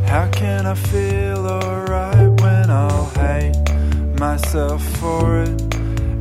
[0.08, 3.70] How can I feel alright when I'll hate
[4.18, 5.76] myself for it?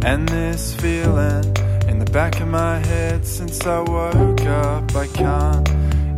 [0.05, 1.47] And this feeling
[1.89, 5.69] in the back of my head since I woke up, I can't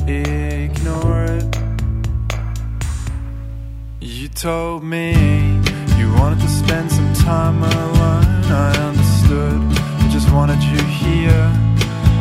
[0.08, 1.65] ignore it.
[4.36, 5.14] Told me
[5.96, 8.44] you wanted to spend some time alone.
[8.44, 9.62] I understood,
[10.02, 11.50] I just wanted you here.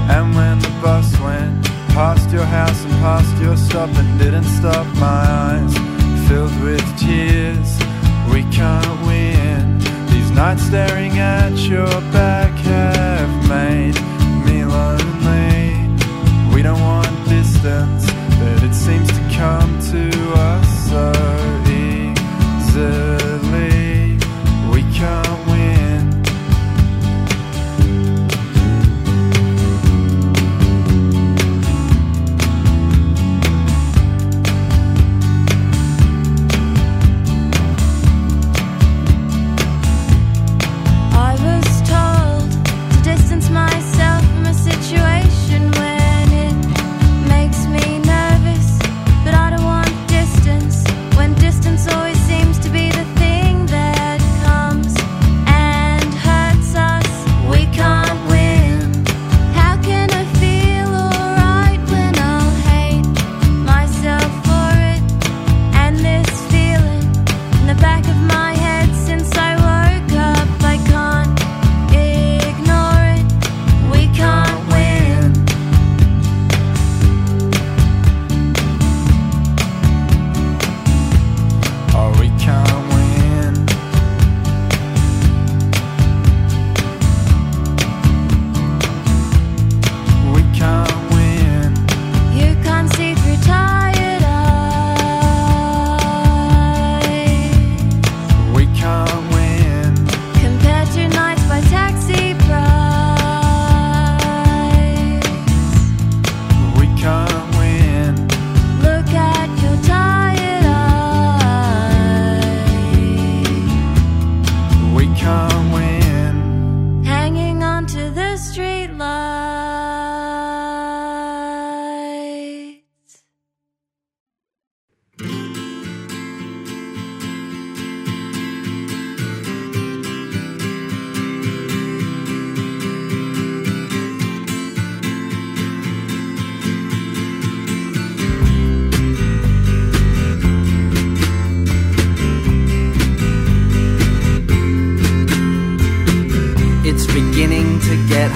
[0.10, 4.88] And when the bus went past your house and past your stop and didn't stop,
[4.96, 5.74] my eyes
[6.30, 7.78] filled with tears.
[8.32, 9.80] We can't win.
[10.08, 14.15] These nights staring at your back have made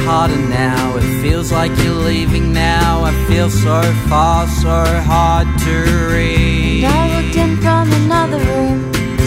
[0.10, 0.98] harder now.
[0.98, 3.04] It feels like you're leaving now.
[3.04, 3.80] I feel so
[4.10, 4.78] far, so
[5.12, 5.76] hard to
[6.12, 6.84] reach.
[6.84, 8.78] And I looked in from another room,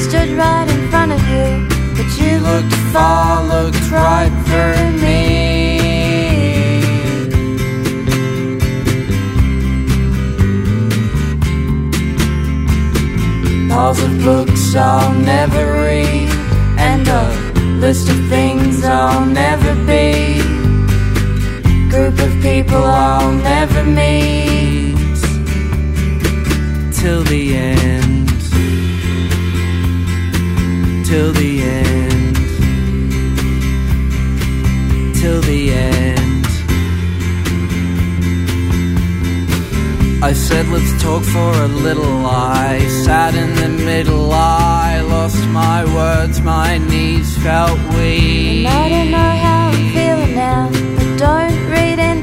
[0.06, 1.48] stood right in front of you,
[1.96, 5.20] but you Looked far, looked right through me.
[13.70, 16.28] Piles of books I'll never read,
[16.88, 17.24] and a
[17.84, 20.41] list of things I'll never be.
[21.92, 24.96] Group of people I'll never meet
[26.90, 28.28] till the end.
[31.04, 32.36] Till the end.
[35.16, 36.46] Till the end.
[40.24, 42.24] I said, let's talk for a little.
[42.24, 44.32] I sat in the middle.
[44.32, 46.40] I lost my words.
[46.40, 48.64] My knees felt weak.
[48.64, 51.61] And I don't know how I'm feeling now, but don't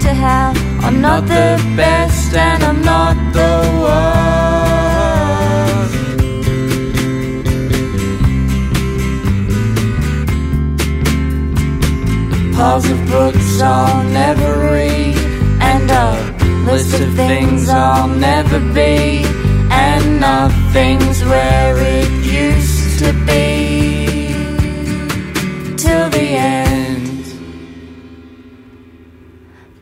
[0.10, 4.16] into how I'm not the best and I'm not the worst.
[12.56, 15.18] Piles of books I'll never read,
[15.62, 19.24] and a list of things I'll never be,
[19.72, 23.49] and nothing's where it used to be.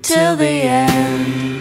[0.08, 1.57] Till the end.